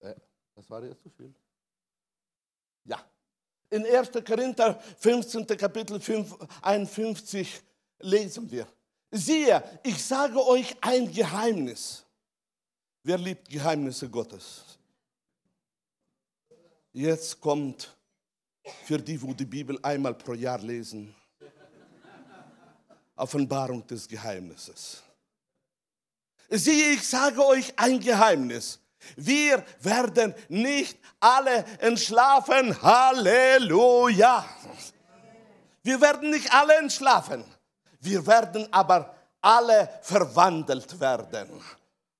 äh, 0.00 0.14
das 0.54 0.68
war 0.68 0.84
jetzt 0.84 1.02
zu 1.02 1.10
viel. 1.10 1.32
Ja, 2.84 3.02
in 3.70 3.86
1. 3.86 4.10
Korinther 4.24 4.78
15. 4.98 5.46
Kapitel 5.46 6.00
5, 6.00 6.36
51 6.60 7.62
lesen 8.00 8.50
wir. 8.50 8.66
Siehe, 9.10 9.62
ich 9.84 10.04
sage 10.04 10.44
euch 10.44 10.76
ein 10.80 11.10
Geheimnis. 11.10 12.04
Wer 13.04 13.18
liebt 13.18 13.48
Geheimnisse 13.48 14.08
Gottes? 14.08 14.64
Jetzt 16.92 17.40
kommt 17.40 17.96
für 18.84 18.98
die, 18.98 19.20
wo 19.20 19.32
die 19.32 19.44
Bibel 19.44 19.78
einmal 19.82 20.14
pro 20.14 20.34
Jahr 20.34 20.58
lesen, 20.58 21.14
Offenbarung 23.22 23.86
des 23.86 24.08
Geheimnisses. 24.08 25.00
Siehe, 26.50 26.94
ich 26.94 27.08
sage 27.08 27.44
euch 27.46 27.72
ein 27.78 28.00
Geheimnis. 28.00 28.80
Wir 29.16 29.64
werden 29.80 30.34
nicht 30.48 30.98
alle 31.20 31.64
entschlafen. 31.78 32.80
Halleluja. 32.82 34.44
Wir 35.82 36.00
werden 36.00 36.30
nicht 36.30 36.52
alle 36.52 36.76
entschlafen. 36.76 37.44
Wir 38.00 38.26
werden 38.26 38.66
aber 38.72 39.14
alle 39.40 39.88
verwandelt 40.02 40.98
werden. 40.98 41.62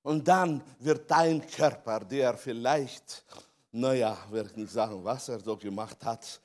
Und 0.02 0.26
dann 0.26 0.62
wird 0.78 1.10
dein 1.10 1.44
Körper, 1.46 2.00
der 2.00 2.36
vielleicht, 2.36 3.24
naja, 3.72 4.16
werde 4.30 4.60
nicht 4.60 4.72
sagen, 4.72 5.04
was 5.04 5.28
er 5.28 5.40
so 5.40 5.56
gemacht 5.56 6.04
hat, 6.04 6.40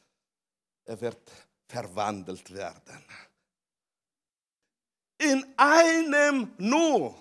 er 0.85 0.99
wird 0.99 1.31
verwandelt 1.67 2.51
werden. 2.53 3.03
In 5.17 5.45
einem 5.57 6.53
nur, 6.57 7.15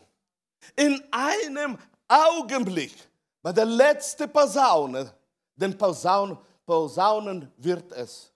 in 0.75 1.03
einem 1.11 1.79
Augenblick, 2.09 2.95
bei 3.43 3.53
der 3.53 3.65
letzten 3.65 4.31
Posaune, 4.31 5.13
den 5.55 5.77
Posaunen, 5.77 6.39
Posaunen 6.67 7.53
wird 7.59 7.93
es. 7.93 8.33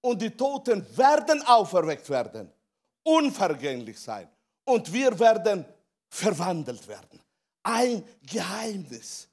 Und 0.00 0.22
die 0.22 0.30
Toten 0.30 0.84
werden 0.96 1.42
auferweckt 1.42 2.08
werden, 2.08 2.50
unvergänglich 3.02 4.00
sein. 4.00 4.28
Und 4.64 4.92
wir 4.92 5.16
werden 5.18 5.64
verwandelt 6.08 6.86
werden. 6.88 7.20
Ein 7.62 8.04
Geheimnis. 8.22 9.28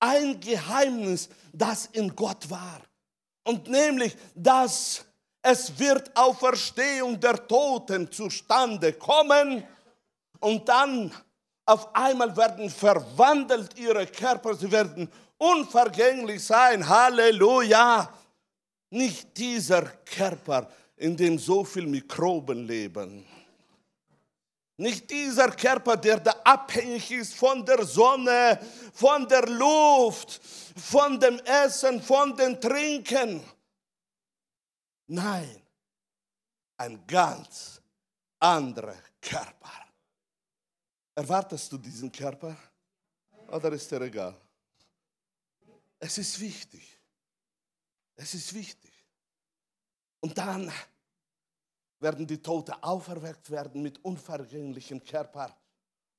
Ein 0.00 0.40
Geheimnis, 0.40 1.28
das 1.52 1.86
in 1.86 2.14
Gott 2.14 2.48
war. 2.48 2.80
Und 3.44 3.68
nämlich, 3.68 4.16
dass 4.34 5.04
es 5.46 5.78
wird 5.78 6.10
Auferstehung 6.16 7.20
der 7.20 7.46
Toten 7.46 8.10
zustande 8.10 8.94
kommen 8.94 9.62
und 10.40 10.66
dann 10.66 11.12
auf 11.66 11.94
einmal 11.94 12.34
werden 12.34 12.70
verwandelt 12.70 13.78
ihre 13.78 14.06
Körper, 14.06 14.54
sie 14.54 14.72
werden 14.72 15.06
unvergänglich 15.36 16.42
sein. 16.42 16.88
Halleluja! 16.88 18.10
Nicht 18.88 19.36
dieser 19.36 19.82
Körper, 19.82 20.70
in 20.96 21.14
dem 21.14 21.38
so 21.38 21.62
viele 21.62 21.88
Mikroben 21.88 22.66
leben. 22.66 23.26
Nicht 24.78 25.10
dieser 25.10 25.50
Körper, 25.50 25.98
der 25.98 26.20
da 26.20 26.34
abhängig 26.42 27.10
ist 27.10 27.34
von 27.34 27.66
der 27.66 27.84
Sonne, 27.84 28.58
von 28.94 29.28
der 29.28 29.46
Luft, 29.46 30.40
von 30.76 31.20
dem 31.20 31.38
Essen, 31.40 32.00
von 32.00 32.34
dem 32.34 32.58
Trinken. 32.58 33.42
Nein, 35.06 35.62
ein 36.76 37.06
ganz 37.06 37.80
anderer 38.38 38.96
Körper. 39.20 39.72
Erwartest 41.14 41.70
du 41.72 41.78
diesen 41.78 42.10
Körper 42.10 42.56
oder 43.48 43.72
ist 43.72 43.90
er 43.92 44.00
egal? 44.02 44.36
Es 45.98 46.18
ist 46.18 46.40
wichtig. 46.40 46.98
Es 48.16 48.34
ist 48.34 48.52
wichtig. 48.54 48.92
Und 50.20 50.36
dann 50.36 50.72
werden 52.00 52.26
die 52.26 52.40
Toten 52.40 52.72
auferweckt 52.82 53.50
werden 53.50 53.82
mit 53.82 54.04
unvergänglichem 54.04 55.02
Körper 55.04 55.56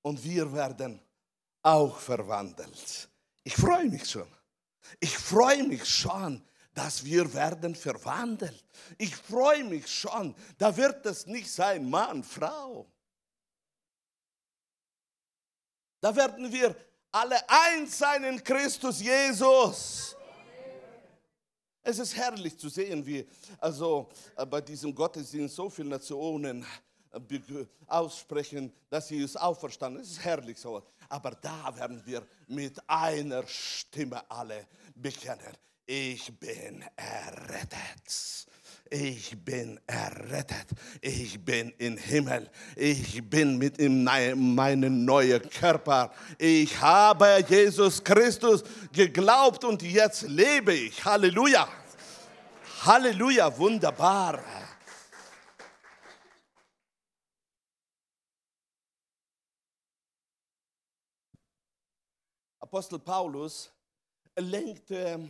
und 0.02 0.24
wir 0.24 0.52
werden 0.54 1.02
auch 1.62 1.98
verwandelt. 1.98 3.10
Ich 3.44 3.56
freue 3.56 3.86
mich 3.86 4.10
schon. 4.10 4.28
Ich 5.00 5.18
freue 5.18 5.64
mich 5.64 5.86
schon, 5.86 6.44
dass 6.76 7.04
wir 7.04 7.34
werden 7.34 7.74
verwandelt. 7.74 8.64
Ich 8.98 9.16
freue 9.16 9.64
mich 9.64 9.88
schon. 9.88 10.36
Da 10.58 10.76
wird 10.76 11.06
es 11.06 11.26
nicht 11.26 11.50
sein 11.50 11.90
Mann, 11.90 12.24
Frau. 12.24 12.86
Da 16.02 16.16
werden 16.16 16.52
wir 16.52 16.76
alle 17.12 17.38
eins 17.50 17.98
sein 17.98 18.26
in 18.26 18.44
Christus 18.44 19.02
Jesus. 19.02 20.16
Es 21.82 21.98
ist 21.98 22.16
herrlich 22.16 22.58
zu 22.58 22.68
sehen, 22.68 23.06
wie 23.06 23.26
also 23.60 24.10
äh, 24.36 24.46
bei 24.46 24.60
diesem 24.60 24.94
Gottesdienst 24.94 25.56
so 25.56 25.70
viele 25.70 25.90
Nationen 25.90 26.66
äh, 27.12 27.66
aussprechen, 27.88 28.74
dass 28.90 29.08
sie 29.08 29.22
es 29.22 29.38
auferstanden. 29.38 30.02
Es 30.02 30.12
ist 30.12 30.24
herrlich 30.26 30.60
so. 30.60 30.84
Aber 31.08 31.32
da 31.32 31.74
werden 31.78 32.02
wir 32.06 32.26
mit 32.48 32.82
einer 32.90 33.48
Stimme 33.48 34.30
alle 34.30 34.68
bekennen. 34.96 35.56
Ich 35.88 36.40
bin 36.40 36.84
errettet. 36.96 38.48
Ich 38.90 39.38
bin 39.44 39.80
errettet. 39.86 40.68
Ich 41.00 41.44
bin 41.44 41.72
im 41.78 41.96
Himmel. 41.96 42.50
Ich 42.76 43.22
bin 43.30 43.60
mit 43.60 43.78
in 43.78 44.04
meinem 44.04 45.06
neuen 45.06 45.48
Körper. 45.48 46.12
Ich 46.40 46.82
habe 46.82 47.46
Jesus 47.48 48.04
Christus 48.04 48.64
geglaubt 48.92 49.64
und 49.64 49.84
jetzt 49.84 50.24
lebe 50.24 50.74
ich. 50.74 51.06
Halleluja. 51.06 51.68
Halleluja, 52.84 53.56
wunderbar. 53.56 54.44
Apostel 62.60 62.98
Paulus 62.98 63.72
lenkte 64.36 65.30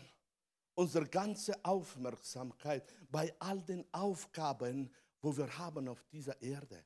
unsere 0.76 1.08
ganze 1.08 1.54
Aufmerksamkeit 1.64 2.84
bei 3.10 3.34
all 3.40 3.62
den 3.62 3.86
Aufgaben, 3.92 4.92
wo 5.22 5.36
wir 5.36 5.58
haben 5.58 5.88
auf 5.88 6.04
dieser 6.12 6.40
Erde. 6.42 6.84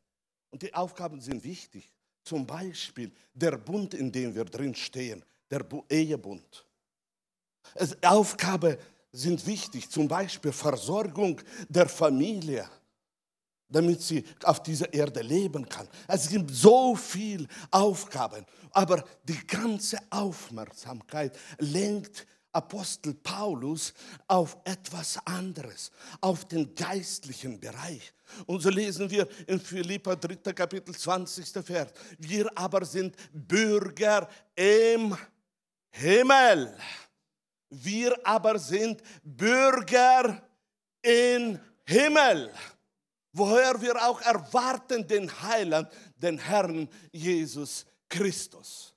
Und 0.52 0.62
die 0.62 0.74
Aufgaben 0.74 1.20
sind 1.20 1.44
wichtig. 1.44 1.92
Zum 2.24 2.46
Beispiel 2.46 3.12
der 3.34 3.58
Bund, 3.58 3.94
in 3.94 4.12
dem 4.12 4.34
wir 4.34 4.46
drin 4.46 4.76
stehen, 4.76 5.24
der 5.50 5.66
Ehebund. 5.90 6.66
Es, 7.74 8.02
Aufgaben 8.04 8.78
sind 9.12 9.46
wichtig, 9.46 9.90
zum 9.90 10.08
Beispiel 10.08 10.52
Versorgung 10.52 11.42
der 11.68 11.90
Familie, 11.90 12.70
damit 13.68 14.02
sie 14.02 14.24
auf 14.44 14.62
dieser 14.62 14.92
Erde 14.94 15.22
leben 15.22 15.68
kann. 15.68 15.88
Es 16.08 16.30
gibt 16.30 16.52
so 16.52 16.96
viele 16.96 17.48
Aufgaben, 17.72 18.46
aber 18.72 19.04
die 19.24 19.46
ganze 19.48 19.98
Aufmerksamkeit 20.10 21.38
lenkt 21.60 22.28
Apostel 22.52 23.14
Paulus 23.14 23.94
auf 24.28 24.58
etwas 24.64 25.18
anderes, 25.26 25.92
auf 26.22 26.46
den 26.46 26.74
geistlichen 26.74 27.60
Bereich. 27.60 28.14
Und 28.46 28.62
so 28.62 28.70
lesen 28.70 29.10
wir 29.10 29.28
in 29.48 29.60
Philippa 29.60 30.16
3. 30.16 30.54
Kapitel 30.54 30.96
20. 30.96 31.64
Vers. 31.64 31.92
Wir 32.18 32.50
aber 32.58 32.86
sind 32.86 33.16
Bürger 33.32 34.28
im 34.56 35.16
Himmel. 35.92 36.76
Wir 37.70 38.18
aber 38.26 38.58
sind 38.58 39.02
Bürger 39.24 40.42
im 41.02 41.60
Himmel, 41.86 42.52
woher 43.32 43.80
wir 43.82 43.96
auch 44.08 44.22
erwarten 44.22 45.08
den 45.08 45.30
Heiland, 45.42 45.90
den 46.18 46.38
Herrn 46.38 46.90
Jesus 47.12 47.86
Christus 48.10 48.96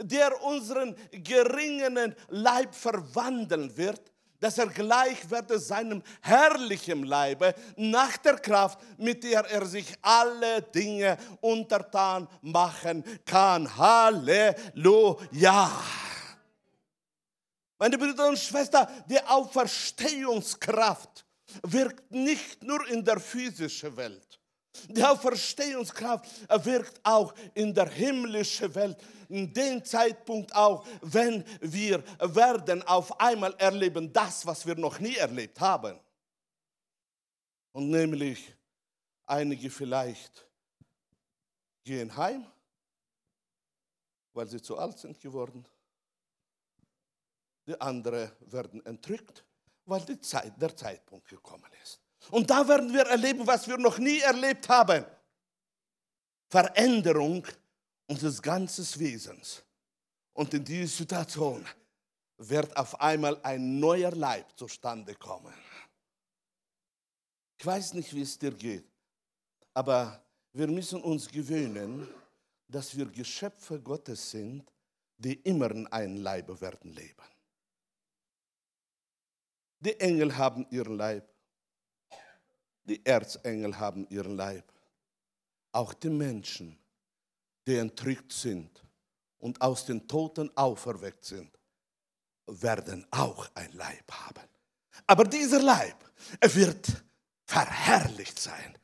der 0.00 0.42
unseren 0.42 0.96
geringen 1.10 2.14
Leib 2.28 2.74
verwandeln 2.74 3.76
wird, 3.76 4.12
dass 4.40 4.58
er 4.58 4.66
gleich 4.66 5.30
werde 5.30 5.58
seinem 5.58 6.02
herrlichen 6.20 7.04
Leibe 7.04 7.54
nach 7.76 8.16
der 8.18 8.38
Kraft, 8.38 8.78
mit 8.98 9.24
der 9.24 9.44
er 9.46 9.64
sich 9.66 9.94
alle 10.02 10.62
Dinge 10.62 11.16
untertan 11.40 12.28
machen 12.42 13.02
kann. 13.24 13.76
Halleluja! 13.76 15.70
Meine 17.78 17.98
Brüder 17.98 18.28
und 18.28 18.38
Schwestern, 18.38 18.86
die 19.06 19.20
Auferstehungskraft 19.20 21.26
wirkt 21.62 22.10
nicht 22.10 22.62
nur 22.62 22.86
in 22.88 23.04
der 23.04 23.20
physischen 23.20 23.96
Welt. 23.96 24.40
Die 24.88 25.02
Auferstehungskraft 25.02 26.26
wirkt 26.64 27.00
auch 27.02 27.34
in 27.54 27.74
der 27.74 27.88
himmlischen 27.88 28.74
Welt. 28.74 28.96
In 29.28 29.52
dem 29.52 29.84
Zeitpunkt 29.84 30.54
auch, 30.54 30.86
wenn 31.00 31.44
wir 31.60 32.02
werden 32.20 32.82
auf 32.84 33.20
einmal 33.20 33.54
erleben 33.58 34.12
das, 34.12 34.46
was 34.46 34.66
wir 34.66 34.76
noch 34.76 34.98
nie 34.98 35.16
erlebt 35.16 35.60
haben. 35.60 35.98
Und 37.72 37.90
nämlich 37.90 38.54
einige 39.26 39.68
vielleicht 39.68 40.46
gehen 41.84 42.16
heim, 42.16 42.46
weil 44.32 44.46
sie 44.46 44.62
zu 44.62 44.78
alt 44.78 44.98
sind 44.98 45.20
geworden. 45.20 45.66
Die 47.66 47.80
anderen 47.80 48.30
werden 48.40 48.84
entrückt, 48.86 49.44
weil 49.84 50.04
die 50.04 50.20
Zeit, 50.20 50.60
der 50.60 50.76
Zeitpunkt 50.76 51.28
gekommen 51.28 51.70
ist. 51.82 52.00
Und 52.30 52.50
da 52.50 52.66
werden 52.66 52.92
wir 52.92 53.02
erleben, 53.02 53.46
was 53.46 53.68
wir 53.68 53.78
noch 53.78 53.98
nie 53.98 54.20
erlebt 54.20 54.68
haben. 54.68 55.04
Veränderung 56.48 57.46
unseres 58.06 58.40
ganzen 58.40 58.84
Wesens. 59.00 59.62
Und 60.32 60.52
in 60.54 60.64
dieser 60.64 60.96
Situation 60.96 61.66
wird 62.38 62.76
auf 62.76 63.00
einmal 63.00 63.40
ein 63.42 63.80
neuer 63.80 64.10
Leib 64.10 64.46
zustande 64.56 65.14
kommen. 65.14 65.54
Ich 67.58 67.64
weiß 67.64 67.94
nicht, 67.94 68.12
wie 68.14 68.22
es 68.22 68.38
dir 68.38 68.52
geht, 68.52 68.84
aber 69.72 70.22
wir 70.52 70.68
müssen 70.68 71.00
uns 71.02 71.28
gewöhnen, 71.28 72.06
dass 72.68 72.96
wir 72.96 73.06
Geschöpfe 73.06 73.80
Gottes 73.80 74.30
sind, 74.30 74.70
die 75.16 75.34
immer 75.34 75.70
in 75.70 75.86
einem 75.86 76.16
Leibe 76.16 76.60
werden 76.60 76.92
leben. 76.92 77.22
Die 79.80 79.98
Engel 79.98 80.36
haben 80.36 80.66
ihren 80.70 80.96
Leib, 80.96 81.35
die 82.86 83.04
Erzengel 83.04 83.78
haben 83.78 84.06
ihren 84.08 84.36
Leib. 84.36 84.64
Auch 85.72 85.92
die 85.92 86.10
Menschen, 86.10 86.78
die 87.66 87.76
entrückt 87.76 88.32
sind 88.32 88.82
und 89.38 89.60
aus 89.60 89.84
den 89.84 90.06
Toten 90.06 90.50
auferweckt 90.56 91.24
sind, 91.24 91.50
werden 92.46 93.06
auch 93.10 93.48
ein 93.54 93.72
Leib 93.72 94.10
haben. 94.10 94.48
Aber 95.06 95.24
dieser 95.24 95.60
Leib, 95.60 95.96
wird 96.40 97.04
verherrlicht 97.44 98.38
sein. 98.38 98.78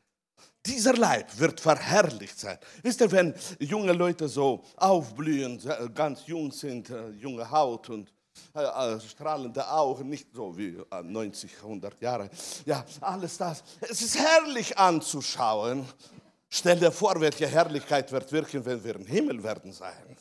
Dieser 0.64 0.94
Leib 0.94 1.38
wird 1.38 1.60
verherrlicht 1.60 2.38
sein. 2.38 2.58
Wisst 2.82 3.00
ihr, 3.00 3.10
wenn 3.10 3.34
junge 3.58 3.92
Leute 3.92 4.28
so 4.28 4.62
aufblühen, 4.76 5.60
ganz 5.94 6.26
jung 6.26 6.52
sind, 6.52 6.90
äh, 6.90 7.10
junge 7.10 7.50
Haut 7.50 7.88
und 7.90 8.12
strahlende 9.08 9.68
Augen, 9.68 10.08
nicht 10.08 10.28
so 10.32 10.56
wie 10.56 10.78
90, 11.02 11.56
100 11.58 12.00
Jahre. 12.00 12.30
Ja, 12.64 12.84
alles 13.00 13.38
das. 13.38 13.62
Es 13.80 14.02
ist 14.02 14.18
herrlich 14.18 14.76
anzuschauen. 14.76 15.86
Stell 16.48 16.78
dir 16.78 16.92
vor, 16.92 17.20
welche 17.20 17.46
Herrlichkeit 17.46 18.12
wird 18.12 18.30
wirken, 18.30 18.64
wenn 18.64 18.84
wir 18.84 18.96
im 18.96 19.06
Himmel 19.06 19.42
werden 19.42 19.72
sein. 19.72 20.16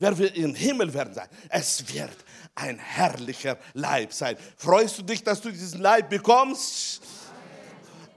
Wer 0.00 0.16
will 0.16 0.32
im 0.34 0.54
Himmel 0.54 0.92
werden 0.92 1.12
sein? 1.14 1.28
Es 1.48 1.86
wird 1.94 2.16
ein 2.54 2.78
herrlicher 2.78 3.58
Leib 3.74 4.12
sein. 4.12 4.36
Freust 4.56 4.98
du 4.98 5.02
dich, 5.02 5.22
dass 5.22 5.40
du 5.40 5.50
diesen 5.50 5.80
Leib 5.80 6.08
bekommst? 6.08 7.02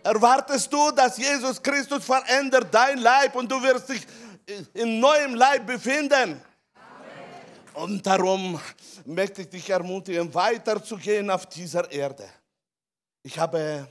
Erwartest 0.01 0.71
du, 0.71 0.91
dass 0.91 1.17
Jesus 1.17 1.61
Christus 1.61 2.05
verändert 2.05 2.67
dein 2.71 2.97
Leib 2.99 3.35
und 3.35 3.51
du 3.51 3.61
wirst 3.61 3.89
dich 3.89 4.05
in 4.73 4.99
neuem 4.99 5.35
Leib 5.35 5.67
befinden? 5.67 6.41
Und 7.73 8.05
darum 8.05 8.59
möchte 9.05 9.41
ich 9.41 9.49
dich 9.49 9.69
ermutigen, 9.69 10.33
weiterzugehen 10.33 11.29
auf 11.29 11.47
dieser 11.47 11.89
Erde. 11.91 12.29
Ich 13.23 13.37
habe 13.39 13.87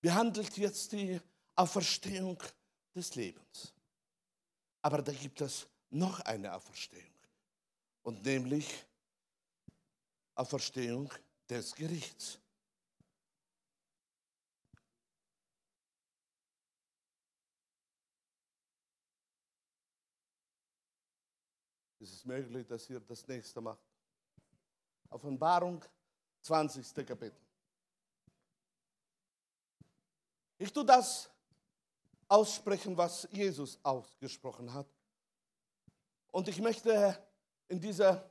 behandelt 0.00 0.56
jetzt 0.58 0.92
die 0.92 1.20
Auferstehung 1.54 2.42
des 2.94 3.14
Lebens. 3.14 3.72
Aber 4.82 5.00
da 5.00 5.12
gibt 5.12 5.40
es 5.40 5.66
noch 5.90 6.20
eine 6.20 6.52
Auferstehung. 6.52 7.14
Und 8.02 8.24
nämlich 8.24 8.66
Auferstehung 10.34 11.10
des 11.48 11.74
Gerichts. 11.74 12.38
Es 22.22 22.26
möglich, 22.26 22.64
dass 22.68 22.88
ihr 22.88 23.00
das 23.00 23.26
nächste 23.26 23.60
macht. 23.60 23.82
Offenbarung, 25.10 25.84
20. 26.42 27.04
Kapitel. 27.04 27.34
Ich 30.56 30.72
tue 30.72 30.84
das 30.84 31.28
aussprechen, 32.28 32.96
was 32.96 33.26
Jesus 33.32 33.76
ausgesprochen 33.82 34.72
hat. 34.72 34.86
Und 36.30 36.46
ich 36.46 36.60
möchte 36.60 37.18
in 37.66 37.80
dieser 37.80 38.30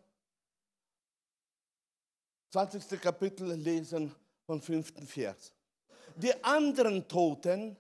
20. 2.52 3.02
Kapitel 3.02 3.52
lesen 3.56 4.16
vom 4.46 4.62
fünften 4.62 5.06
Vers. 5.06 5.54
Die 6.16 6.42
anderen 6.46 7.06
Toten 7.10 7.76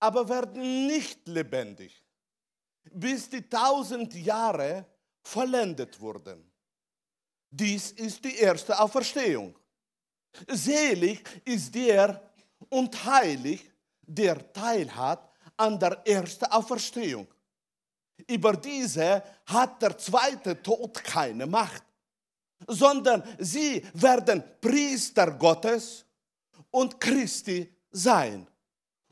aber 0.00 0.26
werden 0.26 0.86
nicht 0.86 1.28
lebendig, 1.28 2.02
bis 2.92 3.28
die 3.28 3.46
tausend 3.46 4.14
Jahre 4.14 4.86
vollendet 5.24 5.98
wurden. 6.00 6.50
Dies 7.50 7.92
ist 7.92 8.24
die 8.24 8.36
erste 8.36 8.78
Auferstehung. 8.78 9.54
Selig 10.48 11.22
ist 11.44 11.74
der 11.74 12.20
und 12.68 13.04
heilig, 13.04 13.70
der 14.02 14.52
teilhat 14.52 15.30
an 15.56 15.78
der 15.78 16.06
ersten 16.06 16.46
Auferstehung. 16.46 17.26
Über 18.26 18.54
diese 18.56 19.22
hat 19.46 19.80
der 19.82 19.96
zweite 19.96 20.60
Tod 20.62 21.02
keine 21.02 21.46
Macht, 21.46 21.84
sondern 22.66 23.22
sie 23.38 23.84
werden 23.94 24.42
Priester 24.60 25.30
Gottes 25.32 26.04
und 26.70 27.00
Christi 27.00 27.72
sein 27.90 28.46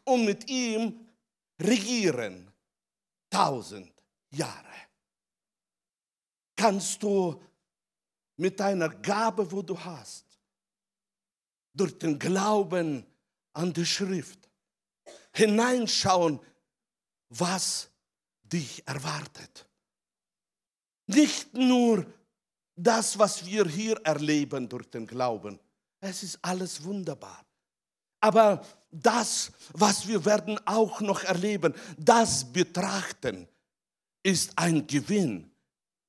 und 0.04 0.24
mit 0.24 0.48
ihm 0.48 1.06
regieren 1.60 2.52
tausend 3.30 3.92
Jahre 4.30 4.71
kannst 6.62 7.02
du 7.02 7.42
mit 8.36 8.60
deiner 8.60 8.88
Gabe, 8.88 9.50
wo 9.50 9.62
du 9.62 9.76
hast, 9.76 10.24
durch 11.74 11.98
den 11.98 12.16
Glauben 12.16 13.04
an 13.52 13.72
die 13.72 13.84
Schrift 13.84 14.48
hineinschauen, 15.34 16.38
was 17.30 17.90
dich 18.44 18.86
erwartet. 18.86 19.66
Nicht 21.08 21.52
nur 21.52 22.06
das, 22.76 23.18
was 23.18 23.44
wir 23.44 23.66
hier 23.66 23.96
erleben 24.04 24.68
durch 24.68 24.88
den 24.88 25.04
Glauben. 25.04 25.58
Es 25.98 26.22
ist 26.22 26.38
alles 26.42 26.84
wunderbar. 26.84 27.44
Aber 28.20 28.64
das, 28.92 29.50
was 29.72 30.06
wir 30.06 30.24
werden 30.24 30.64
auch 30.64 31.00
noch 31.00 31.24
erleben, 31.24 31.74
das 31.98 32.52
betrachten, 32.52 33.48
ist 34.22 34.56
ein 34.56 34.86
Gewinn 34.86 35.51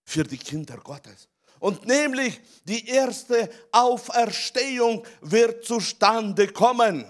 für 0.06 0.24
die 0.24 0.38
Kinder 0.38 0.78
Gottes. 0.78 1.28
Und 1.60 1.86
nämlich 1.86 2.42
die 2.66 2.88
erste 2.88 3.50
Auferstehung 3.72 5.06
wird 5.22 5.64
zustande 5.64 6.50
kommen. 6.50 7.06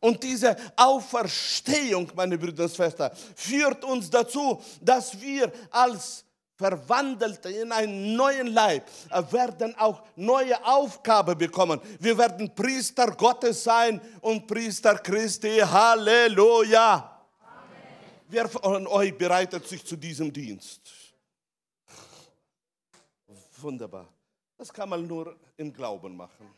Und 0.00 0.22
diese 0.22 0.54
Auferstehung, 0.76 2.12
meine 2.14 2.36
Brüder 2.36 2.64
und 2.64 2.74
Schwestern, 2.74 3.10
führt 3.34 3.82
uns 3.82 4.10
dazu, 4.10 4.62
dass 4.80 5.18
wir 5.20 5.50
als 5.70 6.24
Verwandelte 6.56 7.50
in 7.50 7.70
einen 7.70 8.16
neuen 8.16 8.46
Leib 8.46 8.84
werden 9.30 9.74
auch 9.76 10.02
neue 10.16 10.62
Aufgaben 10.64 11.36
bekommen. 11.36 11.80
Wir 12.00 12.16
werden 12.16 12.54
Priester 12.54 13.10
Gottes 13.12 13.64
sein 13.64 14.00
und 14.22 14.46
Priester 14.46 14.98
Christi. 14.98 15.58
Halleluja. 15.58 16.92
Amen. 16.94 17.18
Wer 18.28 18.48
von 18.48 18.86
euch 18.86 19.16
bereitet 19.16 19.66
sich 19.66 19.84
zu 19.84 19.96
diesem 19.96 20.32
Dienst? 20.32 20.95
Wunderbar. 23.66 24.08
Das 24.56 24.72
kann 24.72 24.88
man 24.88 25.04
nur 25.08 25.36
im 25.56 25.72
Glauben 25.72 26.16
machen. 26.16 26.48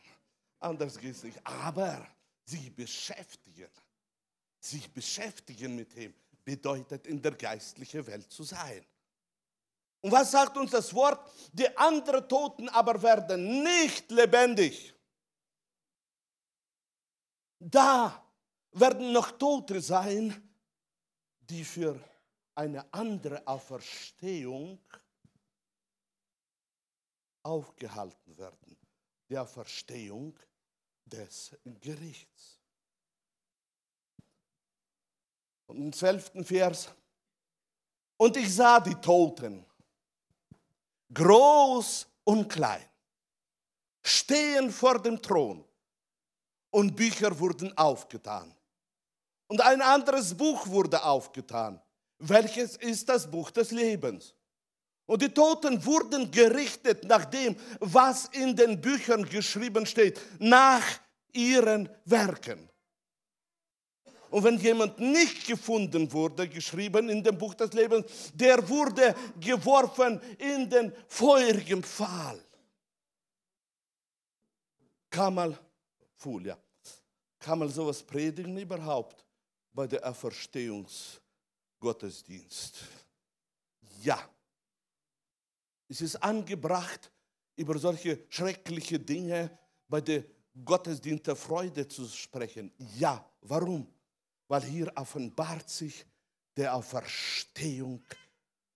Anders 0.59 0.95
geht 0.95 1.15
es 1.15 1.23
nicht. 1.23 1.39
Aber 1.43 2.05
sich 2.45 2.75
beschäftigen, 2.75 3.67
sich 4.59 4.93
beschäftigen 4.93 5.75
mit 5.75 5.95
ihm, 5.95 6.13
bedeutet 6.45 7.07
in 7.07 7.19
der 7.19 7.31
geistlichen 7.31 8.05
Welt 8.05 8.31
zu 8.31 8.43
sein. 8.43 8.85
Und 10.01 10.11
was 10.11 10.29
sagt 10.29 10.55
uns 10.55 10.69
das 10.69 10.93
Wort? 10.93 11.19
Die 11.51 11.75
anderen 11.75 12.29
Toten 12.29 12.69
aber 12.69 13.01
werden 13.01 13.63
nicht 13.63 14.11
lebendig. 14.11 14.93
Da 17.57 18.23
werden 18.73 19.11
noch 19.11 19.31
Tote 19.31 19.81
sein, 19.81 20.47
die 21.39 21.65
für 21.65 21.99
eine 22.53 22.85
andere 22.93 23.47
Auferstehung 23.47 24.79
aufgehalten 27.49 28.37
werden, 28.37 28.77
der 29.27 29.45
Verstehung 29.45 30.37
des 31.05 31.51
Gerichts. 31.81 32.59
Und 35.65 35.77
im 35.77 35.93
zwölften 35.93 36.45
Vers, 36.45 36.89
und 38.17 38.37
ich 38.37 38.53
sah 38.53 38.79
die 38.79 38.95
Toten, 38.95 39.65
groß 41.13 42.07
und 42.23 42.47
klein, 42.47 42.85
stehen 44.03 44.71
vor 44.71 45.01
dem 45.01 45.19
Thron 45.21 45.65
und 46.71 46.95
Bücher 46.95 47.37
wurden 47.39 47.75
aufgetan. 47.77 48.55
Und 49.47 49.61
ein 49.61 49.81
anderes 49.81 50.35
Buch 50.35 50.67
wurde 50.67 51.03
aufgetan. 51.03 51.81
Welches 52.19 52.77
ist 52.77 53.09
das 53.09 53.29
Buch 53.29 53.49
des 53.49 53.71
Lebens? 53.71 54.35
Und 55.09 55.21
die 55.23 55.33
Toten 55.33 55.83
wurden 55.83 56.29
gerichtet 56.29 57.03
nach 57.05 57.25
dem, 57.25 57.55
was 57.79 58.25
in 58.25 58.55
den 58.55 58.79
Büchern 58.79 59.25
geschrieben 59.25 59.87
steht, 59.87 60.21
nach 60.37 60.85
ihren 61.33 61.89
Werken. 62.05 62.69
Und 64.29 64.43
wenn 64.43 64.59
jemand 64.59 64.99
nicht 64.99 65.47
gefunden 65.47 66.13
wurde, 66.13 66.47
geschrieben 66.47 67.09
in 67.09 67.23
dem 67.23 67.39
Buch 67.39 67.55
des 67.55 67.73
Lebens, 67.73 68.31
der 68.35 68.69
wurde 68.69 69.15
geworfen 69.39 70.21
in 70.37 70.69
den 70.69 70.93
feurigen 71.07 71.81
Pfahl. 71.81 72.39
Kann 75.09 75.33
man, 75.33 75.57
Folie, 76.17 76.55
kann 77.39 77.57
man 77.57 77.69
sowas 77.69 78.03
predigen 78.03 78.55
überhaupt 78.55 79.25
bei 79.73 79.87
der 79.87 80.07
Auferstehungsgottesdienst? 80.07 82.83
Ja. 84.03 84.29
Es 85.89 86.01
ist 86.01 86.15
angebracht, 86.17 87.11
über 87.55 87.77
solche 87.77 88.23
schreckliche 88.29 88.99
Dinge 88.99 89.57
bei 89.87 89.99
der 89.99 90.23
Gottesdienst 90.63 91.27
der 91.27 91.35
Freude 91.35 91.87
zu 91.87 92.07
sprechen. 92.07 92.71
Ja, 92.97 93.25
warum? 93.41 93.91
Weil 94.47 94.61
hier 94.63 94.91
offenbart 94.95 95.69
sich 95.69 96.05
der 96.55 96.75
Auferstehung 96.75 98.03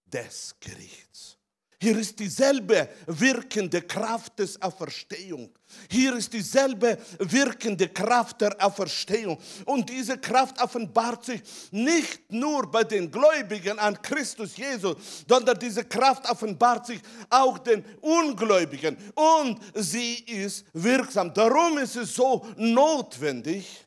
des 0.06 0.56
Gerichts. 0.60 1.38
Hier 1.84 1.98
ist 1.98 2.18
dieselbe 2.18 2.88
wirkende 3.08 3.82
Kraft 3.82 4.40
des 4.40 4.62
Auferstehung. 4.62 5.54
Hier 5.90 6.16
ist 6.16 6.32
dieselbe 6.32 6.98
wirkende 7.20 7.90
Kraft 7.90 8.40
der 8.40 8.56
Auferstehung. 8.66 9.38
Und 9.66 9.90
diese 9.90 10.18
Kraft 10.18 10.62
offenbart 10.62 11.26
sich 11.26 11.42
nicht 11.72 12.32
nur 12.32 12.72
bei 12.72 12.86
den 12.86 13.12
Gläubigen 13.12 13.78
an 13.80 14.02
Christus 14.02 14.56
Jesus, 14.56 14.96
sondern 15.28 15.60
diese 15.60 15.84
Kraft 15.84 16.26
offenbart 16.30 16.86
sich 16.86 17.02
auch 17.30 17.58
den 17.58 17.84
Ungläubigen. 18.00 18.96
Und 19.14 19.60
sie 19.74 20.24
ist 20.24 20.66
wirksam. 20.72 21.34
Darum 21.34 21.80
ist 21.80 21.98
es 21.98 22.16
so 22.16 22.48
notwendig 22.56 23.86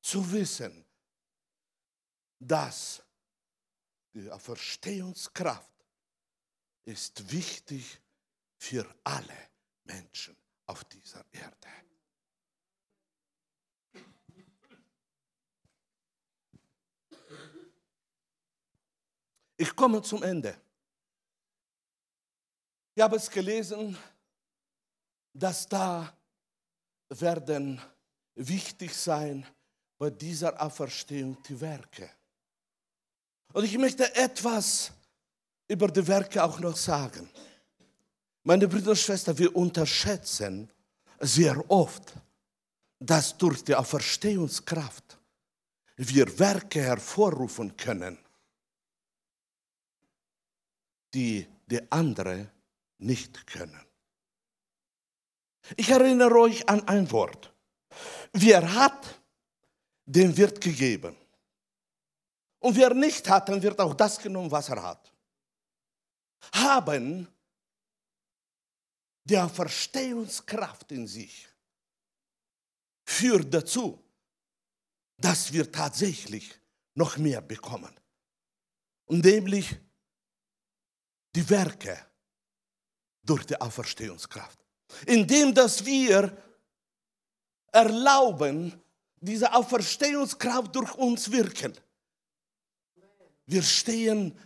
zu 0.00 0.32
wissen, 0.32 0.82
dass 2.38 3.02
die 4.14 4.30
Auferstehungskraft 4.30 5.71
ist 6.84 7.30
wichtig 7.30 8.00
für 8.56 8.86
alle 9.04 9.36
Menschen 9.84 10.36
auf 10.66 10.84
dieser 10.84 11.24
Erde. 11.32 11.68
Ich 19.56 19.76
komme 19.76 20.02
zum 20.02 20.22
Ende. 20.22 20.60
Ich 22.94 23.02
habe 23.02 23.16
es 23.16 23.30
gelesen, 23.30 23.96
dass 25.32 25.68
da 25.68 26.12
werden 27.08 27.80
wichtig 28.34 28.94
sein 28.94 29.46
bei 29.98 30.10
dieser 30.10 30.60
Auferstehung 30.60 31.40
die 31.44 31.60
Werke. 31.60 32.10
Und 33.52 33.64
ich 33.64 33.78
möchte 33.78 34.14
etwas 34.14 34.92
über 35.72 35.88
die 35.88 36.06
Werke 36.06 36.44
auch 36.44 36.60
noch 36.60 36.76
sagen. 36.76 37.28
Meine 38.44 38.68
Brüder 38.68 38.90
und 38.90 38.98
Schwestern, 38.98 39.38
wir 39.38 39.56
unterschätzen 39.56 40.70
sehr 41.18 41.70
oft, 41.70 42.12
dass 42.98 43.36
durch 43.38 43.64
die 43.64 43.74
Auferstehungskraft 43.74 45.18
wir 45.96 46.38
Werke 46.38 46.82
hervorrufen 46.82 47.74
können, 47.76 48.18
die 51.14 51.46
die 51.66 51.90
andere 51.90 52.50
nicht 52.98 53.46
können. 53.46 53.80
Ich 55.76 55.88
erinnere 55.88 56.38
euch 56.38 56.68
an 56.68 56.86
ein 56.86 57.10
Wort. 57.12 57.50
Wer 58.32 58.74
hat, 58.74 59.20
dem 60.04 60.36
wird 60.36 60.60
gegeben. 60.60 61.16
Und 62.58 62.76
wer 62.76 62.92
nicht 62.92 63.28
hat, 63.30 63.48
dann 63.48 63.62
wird 63.62 63.80
auch 63.80 63.94
das 63.94 64.18
genommen, 64.18 64.50
was 64.50 64.68
er 64.68 64.82
hat 64.82 65.11
haben 66.52 67.28
der 69.24 69.48
Verstehungskraft 69.48 70.90
in 70.92 71.06
sich 71.06 71.48
führt 73.04 73.52
dazu, 73.52 74.02
dass 75.18 75.52
wir 75.52 75.70
tatsächlich 75.70 76.58
noch 76.94 77.16
mehr 77.16 77.40
bekommen. 77.40 77.94
Und 79.06 79.24
nämlich 79.24 79.76
die 81.34 81.48
Werke 81.48 82.04
durch 83.22 83.44
die 83.46 83.60
Auferstehungskraft. 83.60 84.58
Indem 85.06 85.54
dass 85.54 85.84
wir 85.84 86.36
erlauben, 87.72 88.80
diese 89.16 89.52
Auferstehungskraft 89.52 90.74
durch 90.74 90.94
uns 90.94 91.30
wirken. 91.30 91.72
Wir 93.46 93.62
stehen 93.62 94.38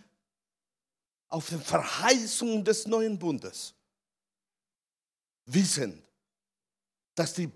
auf 1.29 1.49
den 1.49 1.61
Verheißungen 1.61 2.65
des 2.65 2.87
neuen 2.87 3.19
Bundes 3.19 3.75
wissen, 5.47 6.03
dass 7.15 7.35
die 7.35 7.51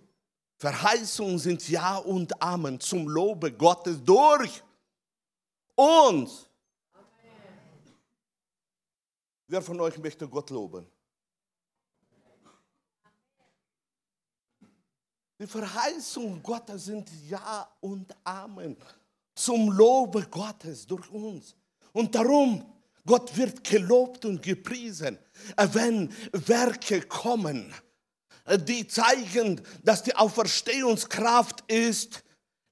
Verheißungen 0.57 1.39
sind 1.39 1.69
Ja 1.69 1.97
und 1.99 2.41
Amen 2.43 2.79
zum 2.81 3.09
Lobe 3.09 3.53
Gottes 3.53 4.03
durch 4.05 4.63
uns. 5.75 6.47
Wer 9.47 9.63
von 9.63 9.81
euch 9.81 9.99
möchte 9.99 10.29
Gott 10.29 10.51
loben? 10.51 10.87
Die 15.39 15.47
Verheißungen 15.47 16.43
Gottes 16.43 16.85
sind 16.85 17.11
Ja 17.27 17.67
und 17.81 18.15
Amen 18.23 18.77
zum 19.35 19.71
Lobe 19.71 20.27
Gottes 20.27 20.87
durch 20.87 21.11
uns. 21.11 21.57
Und 21.95 22.15
darum 22.15 22.71
Gott 23.07 23.37
wird 23.37 23.65
gelobt 23.65 24.25
und 24.25 24.43
gepriesen, 24.43 25.19
wenn 25.57 26.13
Werke 26.33 27.03
kommen, 27.03 27.75
die 28.67 28.87
zeigen, 28.87 29.61
dass 29.83 30.03
die 30.03 30.15
Auferstehungskraft 30.15 31.71
ist 31.71 32.23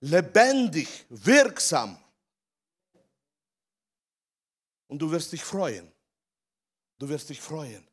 lebendig, 0.01 1.07
wirksam. 1.09 1.99
Und 4.89 5.01
du 5.01 5.11
wirst 5.11 5.33
dich 5.33 5.45
freuen. 5.45 5.91
Du 6.99 7.09
wirst 7.09 7.29
dich 7.29 7.41
freuen, 7.41 7.87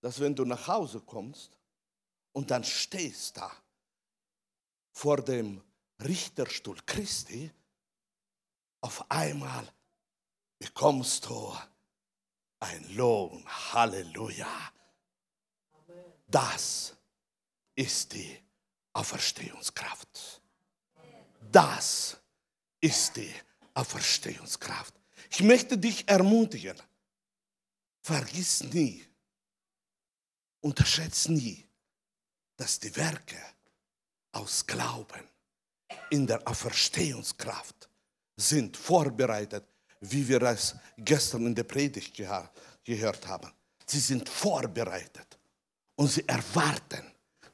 dass 0.00 0.18
wenn 0.20 0.34
du 0.34 0.44
nach 0.44 0.66
Hause 0.66 1.00
kommst 1.00 1.50
und 2.32 2.50
dann 2.50 2.64
stehst 2.64 3.36
da 3.36 3.52
vor 4.92 5.18
dem 5.18 5.62
Richterstuhl 6.02 6.78
Christi, 6.86 7.50
auf 8.80 9.10
einmal 9.10 9.70
bekommst 10.60 11.26
du 11.26 11.56
ein 12.60 12.94
Lohn. 12.94 13.44
Halleluja. 13.72 14.72
Das 16.28 16.94
ist 17.74 18.12
die 18.12 18.38
Auferstehungskraft. 18.92 20.42
Das 21.50 22.16
ist 22.80 23.16
die 23.16 23.34
Auferstehungskraft. 23.74 24.94
Ich 25.30 25.42
möchte 25.42 25.76
dich 25.76 26.06
ermutigen, 26.08 26.76
vergiss 28.02 28.62
nie, 28.62 29.04
unterschätze 30.60 31.32
nie, 31.32 31.66
dass 32.56 32.78
die 32.78 32.94
Werke 32.94 33.40
aus 34.32 34.66
Glauben 34.66 35.26
in 36.10 36.26
der 36.26 36.46
Auferstehungskraft 36.46 37.88
sind 38.36 38.76
vorbereitet 38.76 39.69
wie 40.00 40.26
wir 40.26 40.42
es 40.42 40.74
gestern 40.96 41.46
in 41.46 41.54
der 41.54 41.64
Predigt 41.64 42.14
gehört 42.84 43.26
haben. 43.26 43.52
Sie 43.86 44.00
sind 44.00 44.28
vorbereitet 44.28 45.38
und 45.96 46.08
sie 46.08 46.26
erwarten, 46.26 47.04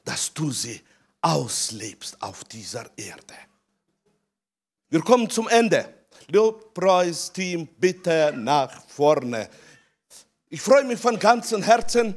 dass 0.03 0.33
du 0.33 0.51
sie 0.51 0.81
auslebst 1.21 2.21
auf 2.21 2.43
dieser 2.45 2.89
Erde. 2.97 3.33
Wir 4.89 5.01
kommen 5.01 5.29
zum 5.29 5.47
Ende. 5.49 5.93
Lobpreis-Team, 6.29 7.67
bitte 7.77 8.33
nach 8.35 8.85
vorne. 8.87 9.49
Ich 10.49 10.61
freue 10.61 10.83
mich 10.83 10.99
von 10.99 11.19
ganzem 11.19 11.61
Herzen, 11.61 12.15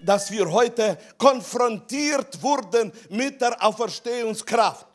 dass 0.00 0.30
wir 0.30 0.50
heute 0.50 0.98
konfrontiert 1.18 2.40
wurden 2.42 2.92
mit 3.10 3.40
der 3.40 3.62
Auferstehungskraft. 3.62 4.86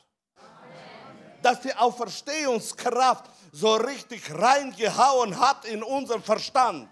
Dass 1.41 1.61
die 1.61 1.73
Auferstehungskraft 1.73 3.29
so 3.59 3.75
richtig 3.75 4.31
reingehauen 4.31 5.39
hat 5.39 5.65
in 5.65 5.81
unseren 5.81 6.21
Verstand. 6.21 6.89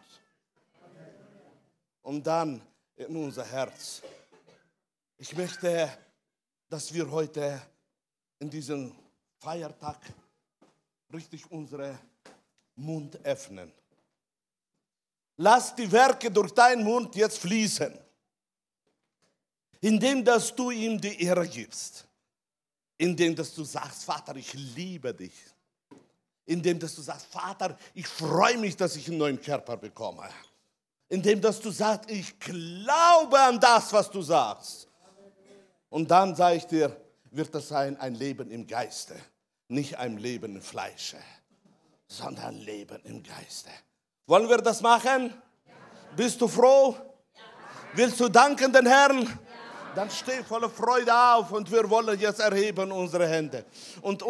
Und 2.01 2.25
dann 2.25 2.59
in 2.95 3.15
unser 3.15 3.45
Herz. 3.45 4.01
Ich 5.17 5.35
möchte, 5.35 5.89
dass 6.67 6.91
wir 6.91 7.09
heute 7.11 7.61
in 8.39 8.49
diesem 8.49 8.95
Feiertag 9.37 9.97
richtig 11.13 11.49
unsere 11.51 11.99
Mund 12.75 13.23
öffnen. 13.23 13.71
Lass 15.37 15.75
die 15.75 15.91
Werke 15.91 16.31
durch 16.31 16.51
deinen 16.51 16.83
Mund 16.83 17.15
jetzt 17.15 17.39
fließen, 17.39 17.95
indem 19.81 20.25
dass 20.25 20.55
du 20.55 20.71
ihm 20.71 20.99
die 20.99 21.21
Ehre 21.21 21.47
gibst, 21.47 22.07
indem 22.97 23.35
dass 23.35 23.53
du 23.53 23.63
sagst, 23.63 24.03
Vater, 24.03 24.35
ich 24.35 24.53
liebe 24.53 25.13
dich, 25.13 25.33
indem 26.45 26.79
dass 26.79 26.95
du 26.95 27.01
sagst, 27.01 27.27
Vater, 27.27 27.77
ich 27.93 28.07
freue 28.07 28.57
mich, 28.57 28.75
dass 28.75 28.95
ich 28.95 29.07
einen 29.07 29.17
neuen 29.17 29.41
Körper 29.41 29.77
bekomme, 29.77 30.29
indem 31.09 31.41
dass 31.41 31.59
du 31.59 31.71
sagst, 31.71 32.09
ich 32.09 32.39
glaube 32.39 33.39
an 33.39 33.59
das, 33.59 33.91
was 33.91 34.09
du 34.09 34.21
sagst. 34.21 34.87
Und 35.89 36.09
dann 36.11 36.35
sage 36.35 36.57
ich 36.57 36.65
dir, 36.65 36.95
wird 37.31 37.53
das 37.53 37.67
sein 37.67 37.97
ein 37.99 38.15
Leben 38.15 38.51
im 38.51 38.67
Geiste, 38.67 39.15
nicht 39.67 39.97
ein 39.97 40.17
Leben 40.17 40.55
im 40.55 40.61
Fleische, 40.61 41.17
sondern 42.07 42.55
Leben 42.55 42.99
im 43.05 43.23
Geiste. 43.23 43.69
Wollen 44.27 44.49
wir 44.49 44.57
das 44.57 44.81
machen? 44.81 45.33
Bist 46.15 46.39
du 46.41 46.47
froh? 46.47 46.95
Willst 47.93 48.19
du 48.19 48.29
danken 48.29 48.71
den 48.73 48.85
Herrn? 48.85 49.39
Dann 49.95 50.09
steh 50.09 50.43
voller 50.43 50.69
Freude 50.69 51.13
auf 51.13 51.51
und 51.53 51.71
wir 51.71 51.89
wollen 51.89 52.19
jetzt 52.19 52.41
erheben 52.41 52.91
unsere 52.91 53.27
Hände. 53.27 53.63
Und 54.01 54.21